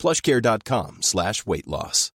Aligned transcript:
plushcare.com 0.00 1.02
slash 1.02 1.44
weight 1.46 1.66
loss. 1.66 2.10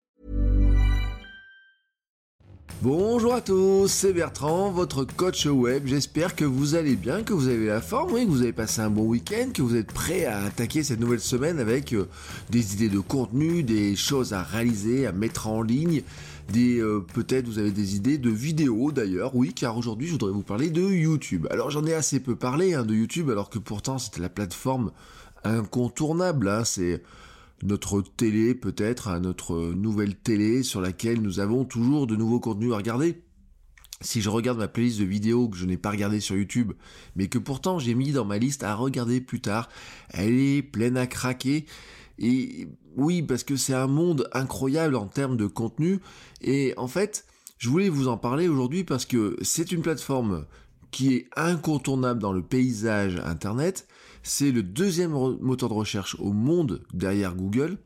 Bonjour 2.83 3.33
à 3.35 3.41
tous, 3.41 3.87
c'est 3.87 4.13
Bertrand, 4.13 4.71
votre 4.71 5.03
coach 5.03 5.45
web. 5.45 5.85
J'espère 5.85 6.35
que 6.35 6.45
vous 6.45 6.73
allez 6.73 6.95
bien, 6.95 7.21
que 7.21 7.33
vous 7.33 7.47
avez 7.47 7.67
la 7.67 7.81
forme, 7.81 8.13
oui, 8.13 8.25
que 8.25 8.31
vous 8.31 8.41
avez 8.41 8.53
passé 8.53 8.81
un 8.81 8.89
bon 8.89 9.05
week-end, 9.05 9.49
que 9.53 9.61
vous 9.61 9.75
êtes 9.75 9.91
prêts 9.91 10.25
à 10.25 10.43
attaquer 10.45 10.83
cette 10.83 10.99
nouvelle 10.99 11.19
semaine 11.19 11.59
avec 11.59 11.93
euh, 11.93 12.07
des 12.49 12.73
idées 12.73 12.89
de 12.89 12.99
contenu, 12.99 13.61
des 13.63 13.95
choses 13.95 14.33
à 14.33 14.41
réaliser, 14.41 15.05
à 15.05 15.11
mettre 15.11 15.47
en 15.47 15.61
ligne, 15.61 16.01
des 16.49 16.79
euh, 16.79 17.05
peut-être 17.13 17.47
vous 17.47 17.59
avez 17.59 17.71
des 17.71 17.95
idées 17.95 18.17
de 18.17 18.31
vidéos 18.31 18.91
d'ailleurs, 18.91 19.35
oui, 19.35 19.53
car 19.53 19.77
aujourd'hui 19.77 20.07
je 20.07 20.13
voudrais 20.13 20.31
vous 20.31 20.43
parler 20.43 20.69
de 20.69 20.81
YouTube. 20.81 21.47
Alors 21.51 21.69
j'en 21.69 21.85
ai 21.85 21.93
assez 21.93 22.19
peu 22.19 22.35
parlé 22.35 22.73
hein, 22.73 22.83
de 22.83 22.95
YouTube, 22.95 23.29
alors 23.29 23.49
que 23.49 23.59
pourtant 23.59 23.99
c'était 23.99 24.21
la 24.21 24.29
plateforme 24.29 24.91
incontournable. 25.43 26.49
Hein, 26.49 26.63
c'est 26.63 27.03
notre 27.63 28.01
télé 28.01 28.55
peut-être, 28.55 29.07
à 29.07 29.19
notre 29.19 29.73
nouvelle 29.73 30.15
télé 30.15 30.63
sur 30.63 30.81
laquelle 30.81 31.21
nous 31.21 31.39
avons 31.39 31.65
toujours 31.65 32.07
de 32.07 32.15
nouveaux 32.15 32.39
contenus 32.39 32.73
à 32.73 32.77
regarder. 32.77 33.23
Si 34.01 34.21
je 34.21 34.29
regarde 34.29 34.57
ma 34.57 34.67
playlist 34.67 34.99
de 34.99 35.05
vidéos 35.05 35.47
que 35.47 35.57
je 35.57 35.65
n'ai 35.65 35.77
pas 35.77 35.91
regardé 35.91 36.19
sur 36.19 36.35
YouTube, 36.35 36.73
mais 37.15 37.27
que 37.27 37.37
pourtant 37.37 37.77
j'ai 37.77 37.93
mis 37.93 38.11
dans 38.11 38.25
ma 38.25 38.39
liste 38.39 38.63
à 38.63 38.73
regarder 38.73 39.21
plus 39.21 39.41
tard, 39.41 39.69
elle 40.09 40.39
est 40.39 40.63
pleine 40.63 40.97
à 40.97 41.05
craquer. 41.05 41.65
Et 42.17 42.67
oui, 42.95 43.21
parce 43.21 43.43
que 43.43 43.55
c'est 43.55 43.73
un 43.73 43.87
monde 43.87 44.27
incroyable 44.33 44.95
en 44.95 45.07
termes 45.07 45.37
de 45.37 45.45
contenu. 45.45 45.99
Et 46.41 46.73
en 46.77 46.87
fait, 46.87 47.25
je 47.59 47.69
voulais 47.69 47.89
vous 47.89 48.07
en 48.07 48.17
parler 48.17 48.47
aujourd'hui 48.47 48.83
parce 48.83 49.05
que 49.05 49.37
c'est 49.43 49.71
une 49.71 49.83
plateforme 49.83 50.45
qui 50.89 51.13
est 51.13 51.29
incontournable 51.35 52.19
dans 52.19 52.33
le 52.33 52.41
paysage 52.41 53.21
Internet. 53.23 53.87
C'est 54.23 54.51
le 54.51 54.61
deuxième 54.61 55.11
moteur 55.11 55.69
de 55.69 55.73
recherche 55.73 56.15
au 56.19 56.31
monde 56.31 56.83
derrière 56.93 57.35
Google. 57.35 57.77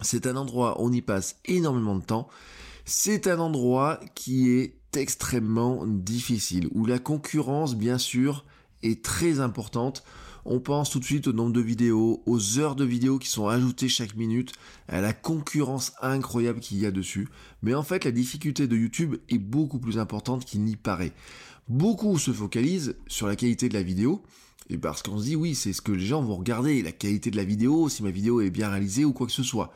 C'est 0.00 0.26
un 0.26 0.36
endroit 0.36 0.80
où 0.80 0.86
on 0.86 0.92
y 0.92 1.02
passe 1.02 1.36
énormément 1.44 1.96
de 1.96 2.04
temps. 2.04 2.28
C'est 2.84 3.26
un 3.26 3.38
endroit 3.38 4.00
qui 4.14 4.50
est 4.50 4.76
extrêmement 4.94 5.86
difficile, 5.86 6.68
où 6.72 6.86
la 6.86 6.98
concurrence, 6.98 7.76
bien 7.76 7.98
sûr, 7.98 8.44
est 8.82 9.04
très 9.04 9.40
importante. 9.40 10.04
On 10.44 10.60
pense 10.60 10.90
tout 10.90 10.98
de 10.98 11.04
suite 11.04 11.28
au 11.28 11.32
nombre 11.32 11.52
de 11.52 11.60
vidéos, 11.60 12.22
aux 12.26 12.58
heures 12.58 12.74
de 12.74 12.84
vidéos 12.84 13.18
qui 13.18 13.28
sont 13.28 13.46
ajoutées 13.46 13.88
chaque 13.88 14.16
minute, 14.16 14.52
à 14.88 15.00
la 15.00 15.12
concurrence 15.12 15.92
incroyable 16.02 16.60
qu'il 16.60 16.78
y 16.78 16.86
a 16.86 16.90
dessus. 16.90 17.28
Mais 17.62 17.74
en 17.74 17.84
fait, 17.84 18.04
la 18.04 18.10
difficulté 18.10 18.66
de 18.66 18.76
YouTube 18.76 19.16
est 19.28 19.38
beaucoup 19.38 19.78
plus 19.78 19.98
importante 19.98 20.44
qu'il 20.44 20.62
n'y 20.62 20.76
paraît. 20.76 21.12
Beaucoup 21.68 22.18
se 22.18 22.32
focalisent 22.32 22.96
sur 23.06 23.28
la 23.28 23.36
qualité 23.36 23.68
de 23.68 23.74
la 23.74 23.84
vidéo, 23.84 24.22
et 24.68 24.78
parce 24.78 25.02
qu'on 25.02 25.18
se 25.18 25.24
dit 25.24 25.36
oui, 25.36 25.54
c'est 25.54 25.72
ce 25.72 25.82
que 25.82 25.92
les 25.92 26.06
gens 26.06 26.22
vont 26.22 26.36
regarder, 26.36 26.82
la 26.82 26.92
qualité 26.92 27.30
de 27.30 27.36
la 27.36 27.44
vidéo, 27.44 27.88
si 27.88 28.02
ma 28.02 28.10
vidéo 28.10 28.40
est 28.40 28.50
bien 28.50 28.68
réalisée 28.68 29.04
ou 29.04 29.12
quoi 29.12 29.26
que 29.26 29.32
ce 29.32 29.42
soit. 29.42 29.72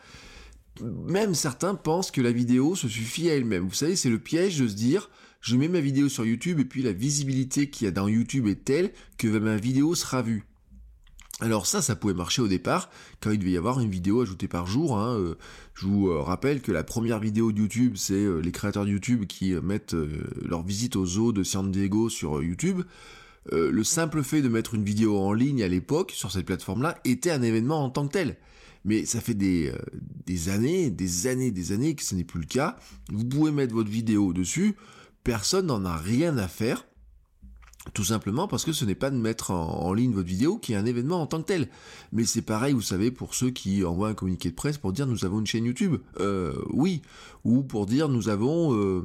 Même 0.81 1.35
certains 1.35 1.75
pensent 1.75 2.11
que 2.11 2.21
la 2.21 2.33
vidéo 2.33 2.75
se 2.75 2.89
suffit 2.89 3.31
à 3.31 3.35
elle-même. 3.35 3.67
Vous 3.67 3.75
savez, 3.75 3.97
c'est 3.97 4.11
le 4.11 4.19
piège 4.19 4.59
de 4.59 4.69
se 4.69 4.75
dire 4.75 5.11
je 5.41 5.57
mets 5.57 5.69
ma 5.69 5.81
vidéo 5.81 6.09
sur 6.09 6.25
YouTube 6.25 6.59
et 6.61 6.65
puis 6.65 6.83
la 6.83 6.93
visibilité 6.93 7.71
qu'il 7.71 7.85
y 7.85 7.89
a 7.89 7.93
dans 7.93 8.09
YouTube 8.09 8.47
est 8.47 8.65
telle 8.65 8.93
que 9.17 9.29
ma 9.29 9.57
vidéo 9.57 9.95
sera 9.95 10.23
vue. 10.23 10.45
Alors 11.41 11.67
ça, 11.67 11.83
ça 11.83 11.95
pouvait 11.97 12.15
marcher 12.15 12.41
au 12.41 12.49
départ, 12.49 12.89
quand 13.21 13.31
il 13.31 13.39
devait 13.39 13.51
y 13.51 13.57
avoir 13.59 13.79
une 13.81 13.91
vidéo 13.91 14.23
ajoutée 14.23 14.49
par 14.49 14.67
jour. 14.67 14.99
Hein, 14.99 15.19
euh, 15.19 15.35
je 15.75 15.87
vous 15.87 16.09
euh, 16.09 16.23
rappelle 16.23 16.63
que 16.63 16.73
la 16.73 16.83
première 16.83 17.21
vidéo 17.21 17.53
de 17.53 17.59
YouTube, 17.59 17.97
c'est 17.97 18.15
euh, 18.15 18.41
les 18.41 18.53
créateurs 18.53 18.87
de 18.87 18.91
YouTube 18.91 19.27
qui 19.27 19.53
mettent 19.53 19.95
leur 20.43 20.63
visite 20.63 20.97
aux 20.97 21.05
zoos 21.05 21.33
de 21.33 21.43
San 21.43 21.71
Diego 21.71 22.09
sur 22.09 22.43
YouTube. 22.43 22.83
Le 23.53 23.85
simple 23.85 24.23
fait 24.23 24.43
de 24.43 24.49
mettre 24.49 24.75
une 24.75 24.85
vidéo 24.85 25.19
en 25.19 25.33
ligne 25.33 25.63
à 25.63 25.69
l'époque, 25.69 26.13
sur 26.15 26.31
cette 26.33 26.47
plateforme-là, 26.47 26.99
était 27.05 27.31
un 27.31 27.43
événement 27.43 27.85
en 27.85 27.91
tant 27.91 28.07
que 28.07 28.13
tel. 28.13 28.37
Mais 28.85 29.05
ça 29.05 29.21
fait 29.21 29.35
des, 29.35 29.73
des 30.27 30.49
années, 30.49 30.91
des 30.91 31.27
années, 31.27 31.51
des 31.51 31.73
années 31.73 31.95
que 31.95 32.05
ce 32.05 32.15
n'est 32.15 32.25
plus 32.25 32.41
le 32.41 32.47
cas. 32.47 32.77
Vous 33.13 33.25
pouvez 33.25 33.51
mettre 33.51 33.75
votre 33.75 33.91
vidéo 33.91 34.33
dessus, 34.33 34.77
personne 35.25 35.67
n'en 35.67 35.85
a 35.85 35.97
rien 35.97 36.39
à 36.39 36.47
faire. 36.47 36.87
Tout 37.95 38.05
simplement 38.05 38.49
parce 38.49 38.65
que 38.65 38.73
ce 38.73 38.85
n'est 38.85 38.95
pas 38.95 39.11
de 39.11 39.17
mettre 39.17 39.51
en, 39.51 39.93
ligne 39.93 40.13
votre 40.13 40.29
vidéo 40.29 40.59
qui 40.59 40.73
est 40.73 40.77
un 40.77 40.87
événement 40.87 41.21
en 41.21 41.27
tant 41.27 41.41
que 41.41 41.47
tel. 41.47 41.69
Mais 42.13 42.25
c'est 42.25 42.43
pareil, 42.43 42.73
vous 42.73 42.83
savez, 42.83 43.11
pour 43.11 43.35
ceux 43.35 43.51
qui 43.51 43.85
envoient 43.85 44.09
un 44.09 44.15
communiqué 44.15 44.51
de 44.51 44.55
presse 44.55 44.79
pour 44.79 44.93
dire 44.93 45.07
nous 45.07 45.25
avons 45.25 45.41
une 45.41 45.47
chaîne 45.47 45.65
YouTube. 45.65 45.97
Euh, 46.21 46.55
oui. 46.71 47.03
Ou 47.45 47.63
pour 47.63 47.87
dire 47.87 48.09
nous 48.09 48.29
avons, 48.29 48.75
euh, 48.75 49.03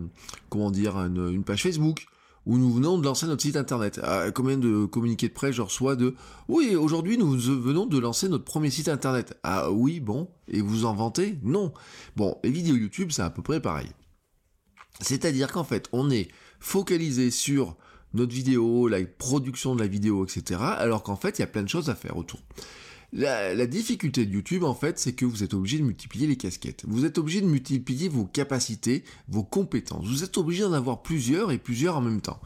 comment 0.50 0.72
dire, 0.72 0.98
une, 0.98 1.44
page 1.44 1.64
Facebook. 1.64 2.08
Ou 2.46 2.58
nous 2.58 2.74
venons 2.74 2.98
de 2.98 3.06
lancer 3.06 3.28
notre 3.28 3.44
site 3.44 3.56
internet. 3.56 4.00
Ah, 4.04 4.32
combien 4.34 4.58
de 4.58 4.86
communiqués 4.86 5.28
de 5.28 5.34
presse 5.34 5.56
je 5.56 5.62
reçois 5.62 5.96
de 5.96 6.16
Oui, 6.48 6.76
aujourd'hui 6.76 7.18
nous 7.18 7.32
venons 7.38 7.86
de 7.86 8.00
lancer 8.00 8.30
notre 8.30 8.46
premier 8.46 8.72
site 8.72 8.90
internet. 8.90 9.38
Ah 9.44 9.72
oui, 9.72 10.00
bon. 10.00 10.28
Et 10.48 10.62
vous 10.62 10.86
en 10.86 10.94
vantez? 10.94 11.38
Non. 11.44 11.72
Bon, 12.16 12.38
les 12.44 12.50
vidéos 12.50 12.76
YouTube, 12.76 13.12
c'est 13.12 13.22
à 13.22 13.30
peu 13.30 13.42
près 13.42 13.62
pareil. 13.62 13.92
C'est-à-dire 15.00 15.52
qu'en 15.52 15.64
fait, 15.64 15.88
on 15.92 16.10
est 16.10 16.30
focalisé 16.60 17.32
sur 17.32 17.76
notre 18.14 18.34
vidéo, 18.34 18.88
la 18.88 19.04
production 19.06 19.76
de 19.76 19.82
la 19.82 19.88
vidéo, 19.88 20.26
etc. 20.26 20.60
Alors 20.62 21.04
qu'en 21.04 21.16
fait, 21.16 21.40
il 21.40 21.42
y 21.42 21.44
a 21.44 21.48
plein 21.48 21.64
de 21.64 21.70
choses 21.70 21.90
à 21.90 21.96
faire 21.96 22.18
autour. 22.18 22.40
La, 23.14 23.68
difficulté 23.68 24.26
de 24.26 24.32
YouTube, 24.32 24.64
en 24.64 24.74
fait, 24.74 24.98
c'est 24.98 25.12
que 25.12 25.26
vous 25.26 25.44
êtes 25.44 25.54
obligé 25.54 25.78
de 25.78 25.84
multiplier 25.84 26.28
les 26.28 26.38
casquettes. 26.38 26.86
Vous 26.88 27.04
êtes 27.04 27.18
obligé 27.18 27.42
de 27.42 27.46
multiplier 27.46 28.08
vos 28.08 28.24
capacités, 28.24 29.04
vos 29.28 29.44
compétences. 29.44 30.08
Vous 30.08 30.24
êtes 30.24 30.38
obligé 30.38 30.64
d'en 30.64 30.72
avoir 30.72 31.02
plusieurs 31.02 31.52
et 31.52 31.58
plusieurs 31.58 31.98
en 31.98 32.02
même 32.02 32.22
temps. 32.22 32.40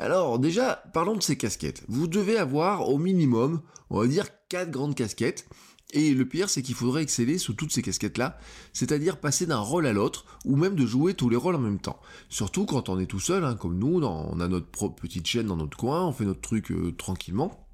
Alors 0.00 0.40
déjà, 0.40 0.82
parlons 0.92 1.14
de 1.14 1.22
ces 1.22 1.36
casquettes. 1.36 1.84
Vous 1.86 2.08
devez 2.08 2.38
avoir 2.38 2.88
au 2.88 2.98
minimum, 2.98 3.60
on 3.88 4.00
va 4.00 4.08
dire, 4.08 4.26
quatre 4.48 4.70
grandes 4.70 4.96
casquettes. 4.96 5.46
Et 5.92 6.12
le 6.12 6.24
pire, 6.24 6.50
c'est 6.50 6.62
qu'il 6.62 6.74
faudrait 6.74 7.02
exceller 7.02 7.38
sous 7.38 7.52
toutes 7.52 7.72
ces 7.72 7.82
casquettes-là, 7.82 8.38
c'est-à-dire 8.72 9.18
passer 9.18 9.46
d'un 9.46 9.58
rôle 9.58 9.86
à 9.86 9.92
l'autre, 9.92 10.24
ou 10.44 10.56
même 10.56 10.76
de 10.76 10.86
jouer 10.86 11.14
tous 11.14 11.28
les 11.28 11.36
rôles 11.36 11.56
en 11.56 11.60
même 11.60 11.80
temps. 11.80 12.00
Surtout 12.28 12.64
quand 12.64 12.88
on 12.88 12.98
est 12.98 13.06
tout 13.06 13.20
seul, 13.20 13.44
hein, 13.44 13.56
comme 13.56 13.78
nous, 13.78 14.00
on 14.02 14.40
a 14.40 14.48
notre 14.48 14.68
propre 14.68 15.02
petite 15.02 15.26
chaîne 15.26 15.46
dans 15.46 15.56
notre 15.56 15.76
coin, 15.76 16.06
on 16.06 16.12
fait 16.12 16.24
notre 16.24 16.40
truc 16.40 16.70
euh, 16.70 16.92
tranquillement. 16.96 17.69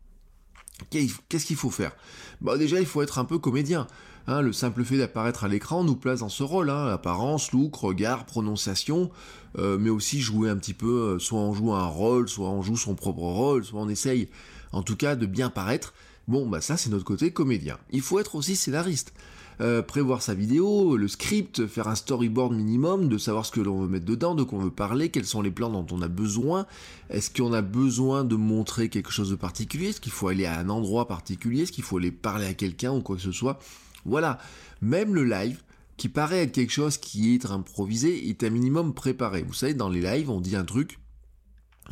Qu'est-ce 0.91 1.47
qu'il 1.47 1.57
faut 1.57 1.71
faire? 1.71 1.93
Bah 2.41 2.59
Déjà, 2.59 2.81
il 2.81 2.87
faut 2.87 3.03
être 3.03 3.19
un 3.19 3.25
peu 3.25 3.39
comédien. 3.39 3.87
Hein, 4.29 4.43
le 4.43 4.53
simple 4.53 4.85
fait 4.85 4.99
d'apparaître 4.99 5.45
à 5.45 5.49
l'écran 5.49 5.85
nous 5.85 5.95
place 5.95 6.21
dans 6.21 6.29
ce 6.29 6.43
rôle. 6.43 6.71
Hein, 6.71 6.89
apparence, 6.89 7.53
look, 7.53 7.77
regard, 7.77 8.27
prononciation, 8.27 9.11
euh, 9.59 9.79
mais 9.79 9.91
aussi 9.91 10.21
jouer 10.21 10.51
un 10.51 10.57
petit 10.57 10.75
peu, 10.75 11.15
euh, 11.15 11.19
soit 11.19 11.39
on 11.39 11.55
joue 11.55 11.73
un 11.73 11.87
rôle, 11.87 12.29
soit 12.29 12.51
on 12.51 12.61
joue 12.61 12.77
son 12.77 12.95
propre 12.95 13.21
rôle, 13.21 13.65
soit 13.65 13.81
on 13.81 13.89
essaye 13.89 14.29
en 14.73 14.83
tout 14.83 14.97
cas 14.97 15.15
de 15.15 15.27
bien 15.27 15.49
paraître. 15.49 15.95
Bon, 16.27 16.49
bah 16.49 16.61
ça 16.61 16.77
c'est 16.77 16.91
notre 16.91 17.05
côté 17.05 17.31
comédien. 17.31 17.79
Il 17.93 18.01
faut 18.01 18.19
être 18.19 18.35
aussi 18.35 18.57
scénariste. 18.57 19.13
Euh, 19.61 19.81
prévoir 19.81 20.21
sa 20.21 20.35
vidéo, 20.35 20.99
le 20.99 21.09
script, 21.09 21.67
faire 21.67 21.89
un 21.89 21.95
storyboard 21.95 22.53
minimum, 22.53 23.09
de 23.09 23.17
savoir 23.17 23.47
ce 23.47 23.53
que 23.53 23.61
l'on 23.61 23.81
veut 23.81 23.89
mettre 23.89 24.05
dedans, 24.05 24.35
de 24.35 24.43
quoi 24.43 24.59
on 24.59 24.63
veut 24.63 24.71
parler, 24.71 25.09
quels 25.09 25.25
sont 25.25 25.41
les 25.41 25.51
plans 25.51 25.71
dont 25.71 25.87
on 25.93 26.03
a 26.03 26.09
besoin, 26.09 26.67
est-ce 27.09 27.31
qu'on 27.31 27.55
a 27.55 27.63
besoin 27.63 28.25
de 28.25 28.37
montrer 28.37 28.91
quelque 28.91 29.11
chose 29.11 29.31
de 29.31 29.35
particulier, 29.35 29.89
est-ce 29.89 30.01
qu'il 30.01 30.13
faut 30.13 30.29
aller 30.29 30.45
à 30.45 30.59
un 30.59 30.69
endroit 30.69 31.09
particulier, 31.09 31.63
est-ce 31.63 31.73
qu'il 31.73 31.85
faut 31.85 31.97
aller 31.97 32.11
parler 32.11 32.47
à 32.47 32.53
quelqu'un 32.53 32.93
ou 32.93 33.01
quoi 33.01 33.17
que 33.17 33.23
ce 33.23 33.33
soit? 33.33 33.59
Voilà, 34.05 34.39
même 34.83 35.15
le 35.15 35.25
live, 35.25 35.63
qui 35.97 36.11
paraît 36.11 36.43
être 36.43 36.53
quelque 36.53 36.73
chose 36.73 36.99
qui 36.99 37.35
est 37.35 37.47
improvisé, 37.47 38.29
est 38.29 38.45
un 38.45 38.51
minimum 38.51 38.93
préparé. 38.93 39.43
Vous 39.43 39.55
savez, 39.55 39.73
dans 39.73 39.89
les 39.89 40.03
lives, 40.03 40.29
on 40.29 40.41
dit 40.41 40.55
un 40.55 40.65
truc, 40.65 40.99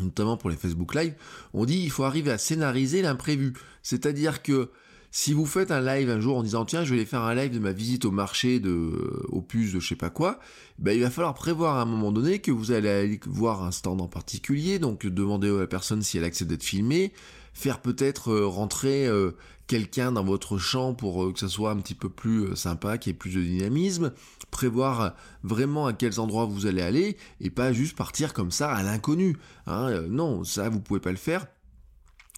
notamment 0.00 0.36
pour 0.36 0.50
les 0.50 0.56
Facebook 0.56 0.94
Live, 0.94 1.14
on 1.54 1.64
dit 1.64 1.80
il 1.82 1.90
faut 1.90 2.04
arriver 2.04 2.30
à 2.30 2.38
scénariser 2.38 3.00
l'imprévu. 3.00 3.54
C'est-à-dire 3.82 4.42
que 4.42 4.70
si 5.16 5.32
vous 5.32 5.46
faites 5.46 5.70
un 5.70 5.80
live 5.80 6.10
un 6.10 6.18
jour 6.18 6.36
en 6.36 6.42
disant 6.42 6.64
tiens 6.64 6.82
je 6.82 6.90
vais 6.90 6.96
aller 6.96 7.06
faire 7.06 7.22
un 7.22 7.36
live 7.36 7.54
de 7.54 7.60
ma 7.60 7.70
visite 7.70 8.04
au 8.04 8.10
marché 8.10 8.58
de 8.58 9.22
aux 9.28 9.42
puces 9.42 9.72
de 9.72 9.78
je 9.78 9.86
sais 9.86 9.94
pas 9.94 10.10
quoi, 10.10 10.40
ben, 10.80 10.90
il 10.90 11.00
va 11.00 11.08
falloir 11.08 11.34
prévoir 11.34 11.76
à 11.76 11.82
un 11.82 11.84
moment 11.84 12.10
donné 12.10 12.40
que 12.40 12.50
vous 12.50 12.72
allez 12.72 12.88
aller 12.88 13.20
voir 13.24 13.62
un 13.62 13.70
stand 13.70 14.00
en 14.00 14.08
particulier, 14.08 14.80
donc 14.80 15.06
demander 15.06 15.48
à 15.50 15.60
la 15.60 15.66
personne 15.68 16.02
si 16.02 16.18
elle 16.18 16.24
accepte 16.24 16.50
d'être 16.50 16.64
filmée, 16.64 17.12
faire 17.52 17.80
peut-être 17.80 18.32
euh, 18.32 18.46
rentrer 18.48 19.06
euh, 19.06 19.36
quelqu'un 19.68 20.10
dans 20.10 20.24
votre 20.24 20.58
champ 20.58 20.94
pour 20.94 21.26
euh, 21.26 21.32
que 21.32 21.38
ça 21.38 21.48
soit 21.48 21.70
un 21.70 21.76
petit 21.76 21.94
peu 21.94 22.08
plus 22.08 22.56
sympa, 22.56 22.98
qu'il 22.98 23.12
y 23.12 23.14
ait 23.14 23.16
plus 23.16 23.36
de 23.36 23.40
dynamisme, 23.40 24.12
prévoir 24.50 25.14
vraiment 25.44 25.86
à 25.86 25.92
quels 25.92 26.18
endroits 26.18 26.46
vous 26.46 26.66
allez 26.66 26.82
aller 26.82 27.16
et 27.40 27.50
pas 27.50 27.72
juste 27.72 27.96
partir 27.96 28.34
comme 28.34 28.50
ça 28.50 28.74
à 28.74 28.82
l'inconnu. 28.82 29.36
Hein. 29.68 30.08
non, 30.08 30.42
ça 30.42 30.68
vous 30.68 30.80
pouvez 30.80 30.98
pas 30.98 31.12
le 31.12 31.16
faire. 31.18 31.46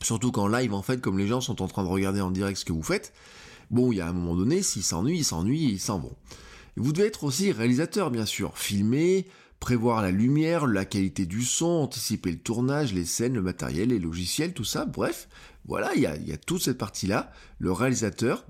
Surtout 0.03 0.31
qu'en 0.31 0.49
live, 0.49 0.75
en 0.75 0.83
fait, 0.83 1.01
comme 1.01 1.19
les 1.19 1.27
gens 1.27 1.41
sont 1.41 1.63
en 1.63 1.69
train 1.69 1.83
de 1.83 1.89
regarder 1.89 2.21
en 2.21 2.31
direct 2.31 2.59
ce 2.59 2.65
que 2.65 2.73
vous 2.73 2.83
faites, 2.83 3.13
bon, 3.71 3.93
il 3.93 3.97
y 3.97 4.01
a 4.01 4.09
un 4.09 4.13
moment 4.13 4.37
donné, 4.37 4.63
s'ils 4.63 4.83
s'ennuient, 4.83 5.19
ils 5.19 5.25
s'ennuient 5.25 5.73
ils 5.73 5.81
s'en 5.81 5.99
vont. 5.99 6.17
Vous 6.77 6.93
devez 6.93 7.09
être 7.09 7.25
aussi 7.25 7.53
réalisateur, 7.53 8.11
bien 8.11 8.27
sûr. 8.27 8.59
Filmer, 8.59 9.27
prévoir 9.61 10.03
la 10.03 10.11
lumière, 10.11 10.67
la 10.67 10.85
qualité 10.85 11.25
du 11.25 11.43
son, 11.43 11.67
anticiper 11.67 12.31
le 12.31 12.39
tournage, 12.39 12.93
les 12.93 13.07
scènes, 13.07 13.35
le 13.35 13.43
matériel, 13.43 13.89
les 13.89 13.99
logiciels, 13.99 14.53
tout 14.53 14.65
ça. 14.65 14.85
Bref, 14.85 15.29
voilà, 15.65 15.95
il 15.95 16.03
y 16.03 16.07
a, 16.07 16.17
y 16.17 16.33
a 16.33 16.37
toute 16.37 16.63
cette 16.63 16.79
partie-là. 16.79 17.33
Le 17.59 17.73
réalisateur 17.73 18.45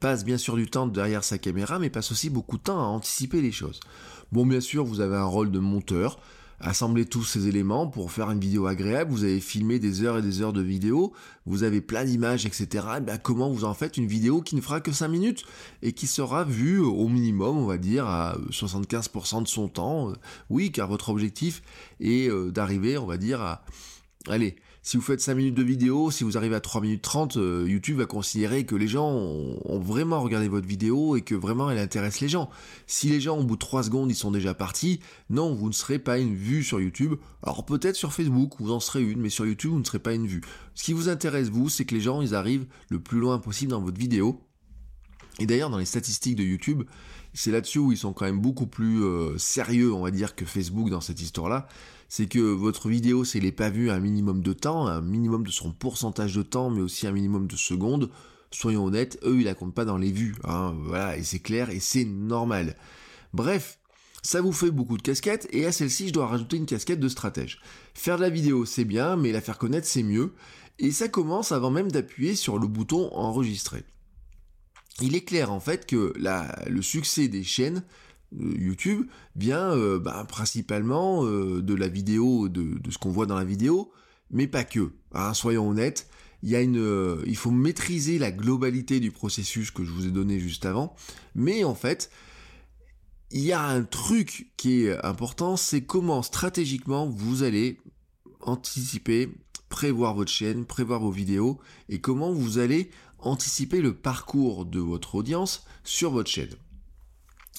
passe 0.00 0.24
bien 0.24 0.36
sûr 0.36 0.56
du 0.56 0.68
temps 0.68 0.86
derrière 0.86 1.24
sa 1.24 1.38
caméra, 1.38 1.78
mais 1.78 1.88
passe 1.90 2.12
aussi 2.12 2.28
beaucoup 2.28 2.58
de 2.58 2.62
temps 2.62 2.78
à 2.78 2.84
anticiper 2.84 3.40
les 3.40 3.52
choses. 3.52 3.80
Bon, 4.32 4.46
bien 4.46 4.60
sûr, 4.60 4.84
vous 4.84 5.00
avez 5.00 5.16
un 5.16 5.24
rôle 5.24 5.50
de 5.50 5.58
monteur, 5.58 6.20
assembler 6.60 7.04
tous 7.04 7.24
ces 7.24 7.46
éléments 7.46 7.86
pour 7.86 8.10
faire 8.10 8.30
une 8.30 8.40
vidéo 8.40 8.66
agréable, 8.66 9.10
vous 9.10 9.24
avez 9.24 9.40
filmé 9.40 9.78
des 9.78 10.02
heures 10.02 10.18
et 10.18 10.22
des 10.22 10.42
heures 10.42 10.52
de 10.52 10.60
vidéo, 10.60 11.12
vous 11.46 11.62
avez 11.62 11.80
plein 11.80 12.04
d'images, 12.04 12.46
etc. 12.46 12.86
Et 12.98 13.00
ben, 13.00 13.18
comment 13.18 13.50
vous 13.50 13.64
en 13.64 13.74
faites 13.74 13.96
une 13.96 14.06
vidéo 14.06 14.42
qui 14.42 14.56
ne 14.56 14.60
fera 14.60 14.80
que 14.80 14.92
5 14.92 15.08
minutes 15.08 15.44
et 15.82 15.92
qui 15.92 16.06
sera 16.06 16.44
vue 16.44 16.80
au 16.80 17.08
minimum, 17.08 17.56
on 17.56 17.66
va 17.66 17.78
dire, 17.78 18.06
à 18.06 18.36
75% 18.50 19.42
de 19.42 19.48
son 19.48 19.68
temps? 19.68 20.12
Oui, 20.50 20.72
car 20.72 20.88
votre 20.88 21.10
objectif 21.10 21.62
est 22.00 22.28
euh, 22.28 22.50
d'arriver, 22.50 22.98
on 22.98 23.06
va 23.06 23.16
dire, 23.16 23.40
à... 23.40 23.64
Allez, 24.28 24.56
si 24.82 24.96
vous 24.96 25.02
faites 25.02 25.20
5 25.20 25.34
minutes 25.34 25.54
de 25.54 25.62
vidéo, 25.62 26.10
si 26.10 26.24
vous 26.24 26.36
arrivez 26.36 26.54
à 26.54 26.60
3 26.60 26.80
minutes 26.80 27.02
30, 27.02 27.36
euh, 27.36 27.66
YouTube 27.68 27.98
va 27.98 28.06
considérer 28.06 28.64
que 28.64 28.74
les 28.74 28.88
gens 28.88 29.10
ont, 29.10 29.78
vraiment 29.80 30.20
regardé 30.20 30.48
votre 30.48 30.66
vidéo 30.66 31.16
et 31.16 31.22
que 31.22 31.34
vraiment 31.34 31.70
elle 31.70 31.78
intéresse 31.78 32.20
les 32.20 32.28
gens. 32.28 32.48
Si 32.86 33.08
les 33.08 33.20
gens 33.20 33.38
au 33.38 33.44
bout 33.44 33.56
de 33.56 33.60
3 33.60 33.84
secondes 33.84 34.10
ils 34.10 34.14
sont 34.14 34.30
déjà 34.30 34.54
partis, 34.54 35.00
non, 35.30 35.54
vous 35.54 35.68
ne 35.68 35.72
serez 35.72 35.98
pas 35.98 36.18
une 36.18 36.34
vue 36.34 36.62
sur 36.62 36.80
YouTube. 36.80 37.14
Alors 37.42 37.64
peut-être 37.64 37.96
sur 37.96 38.12
Facebook, 38.12 38.54
vous 38.58 38.72
en 38.72 38.80
serez 38.80 39.02
une, 39.02 39.20
mais 39.20 39.30
sur 39.30 39.46
YouTube, 39.46 39.72
vous 39.72 39.78
ne 39.80 39.84
serez 39.84 39.98
pas 39.98 40.14
une 40.14 40.26
vue. 40.26 40.42
Ce 40.74 40.84
qui 40.84 40.92
vous 40.92 41.08
intéresse, 41.08 41.48
vous, 41.48 41.68
c'est 41.68 41.84
que 41.84 41.94
les 41.94 42.00
gens, 42.00 42.22
ils 42.22 42.34
arrivent 42.34 42.66
le 42.88 43.00
plus 43.00 43.18
loin 43.18 43.38
possible 43.38 43.72
dans 43.72 43.80
votre 43.80 43.98
vidéo. 43.98 44.40
Et 45.38 45.46
d'ailleurs, 45.46 45.70
dans 45.70 45.78
les 45.78 45.84
statistiques 45.84 46.36
de 46.36 46.42
YouTube, 46.42 46.82
c'est 47.32 47.50
là-dessus 47.50 47.78
où 47.78 47.92
ils 47.92 47.98
sont 47.98 48.12
quand 48.12 48.24
même 48.24 48.40
beaucoup 48.40 48.66
plus 48.66 49.02
euh, 49.04 49.38
sérieux, 49.38 49.92
on 49.92 50.02
va 50.02 50.10
dire, 50.10 50.34
que 50.34 50.44
Facebook 50.44 50.90
dans 50.90 51.00
cette 51.00 51.20
histoire-là 51.20 51.68
c'est 52.08 52.26
que 52.26 52.38
votre 52.38 52.88
vidéo, 52.88 53.24
c'est 53.24 53.40
les 53.40 53.52
pas 53.52 53.70
vu 53.70 53.90
un 53.90 54.00
minimum 54.00 54.42
de 54.42 54.52
temps, 54.54 54.86
un 54.86 55.02
minimum 55.02 55.44
de 55.44 55.50
son 55.50 55.72
pourcentage 55.72 56.34
de 56.34 56.42
temps, 56.42 56.70
mais 56.70 56.80
aussi 56.80 57.06
un 57.06 57.12
minimum 57.12 57.46
de 57.46 57.56
secondes. 57.56 58.10
Soyons 58.50 58.86
honnêtes, 58.86 59.18
eux, 59.24 59.40
ils 59.40 59.44
la 59.44 59.54
comptent 59.54 59.74
pas 59.74 59.84
dans 59.84 59.98
les 59.98 60.10
vues. 60.10 60.34
Hein, 60.44 60.74
voilà, 60.84 61.18
et 61.18 61.22
c'est 61.22 61.38
clair, 61.38 61.68
et 61.68 61.80
c'est 61.80 62.06
normal. 62.06 62.76
Bref, 63.34 63.78
ça 64.22 64.40
vous 64.40 64.52
fait 64.52 64.70
beaucoup 64.70 64.96
de 64.96 65.02
casquettes, 65.02 65.48
et 65.50 65.66
à 65.66 65.72
celle-ci, 65.72 66.08
je 66.08 66.14
dois 66.14 66.26
rajouter 66.26 66.56
une 66.56 66.66
casquette 66.66 67.00
de 67.00 67.08
stratège. 67.08 67.60
Faire 67.92 68.16
de 68.16 68.22
la 68.22 68.30
vidéo, 68.30 68.64
c'est 68.64 68.86
bien, 68.86 69.16
mais 69.16 69.32
la 69.32 69.42
faire 69.42 69.58
connaître, 69.58 69.86
c'est 69.86 70.02
mieux. 70.02 70.32
Et 70.78 70.92
ça 70.92 71.08
commence 71.08 71.52
avant 71.52 71.70
même 71.70 71.90
d'appuyer 71.90 72.34
sur 72.34 72.58
le 72.58 72.68
bouton 72.68 73.10
enregistrer. 73.12 73.84
Il 75.00 75.14
est 75.14 75.24
clair 75.24 75.52
en 75.52 75.60
fait 75.60 75.86
que 75.86 76.12
le 76.66 76.82
succès 76.82 77.28
des 77.28 77.44
chaînes 77.44 77.84
YouTube 78.36 79.06
vient 79.36 79.70
euh, 79.70 79.98
bah, 79.98 80.24
principalement 80.28 81.24
euh, 81.24 81.62
de 81.62 81.74
la 81.74 81.88
vidéo, 81.88 82.48
de, 82.48 82.78
ce 82.90 82.98
qu'on 82.98 83.10
voit 83.10 83.26
dans 83.26 83.36
la 83.36 83.44
vidéo, 83.44 83.92
mais 84.30 84.46
pas 84.46 84.64
que. 84.64 84.92
Hein, 85.12 85.34
soyons 85.34 85.68
honnêtes, 85.68 86.08
il 86.42 87.36
faut 87.36 87.50
maîtriser 87.50 88.18
la 88.18 88.30
globalité 88.30 89.00
du 89.00 89.10
processus 89.10 89.70
que 89.70 89.84
je 89.84 89.90
vous 89.90 90.06
ai 90.06 90.10
donné 90.10 90.38
juste 90.38 90.66
avant, 90.66 90.94
mais 91.34 91.64
en 91.64 91.74
fait, 91.74 92.10
il 93.30 93.42
y 93.42 93.52
a 93.52 93.62
un 93.62 93.82
truc 93.82 94.52
qui 94.56 94.84
est 94.84 95.04
important, 95.04 95.56
c'est 95.56 95.82
comment 95.82 96.22
stratégiquement 96.22 97.06
vous 97.06 97.42
allez 97.42 97.78
anticiper, 98.40 99.28
prévoir 99.68 100.14
votre 100.14 100.30
chaîne, 100.30 100.64
prévoir 100.64 101.00
vos 101.00 101.10
vidéos, 101.10 101.58
et 101.88 102.00
comment 102.00 102.32
vous 102.32 102.58
allez 102.58 102.90
anticiper 103.18 103.80
le 103.80 103.94
parcours 103.94 104.64
de 104.64 104.80
votre 104.80 105.16
audience 105.16 105.64
sur 105.82 106.12
votre 106.12 106.30
chaîne. 106.30 106.54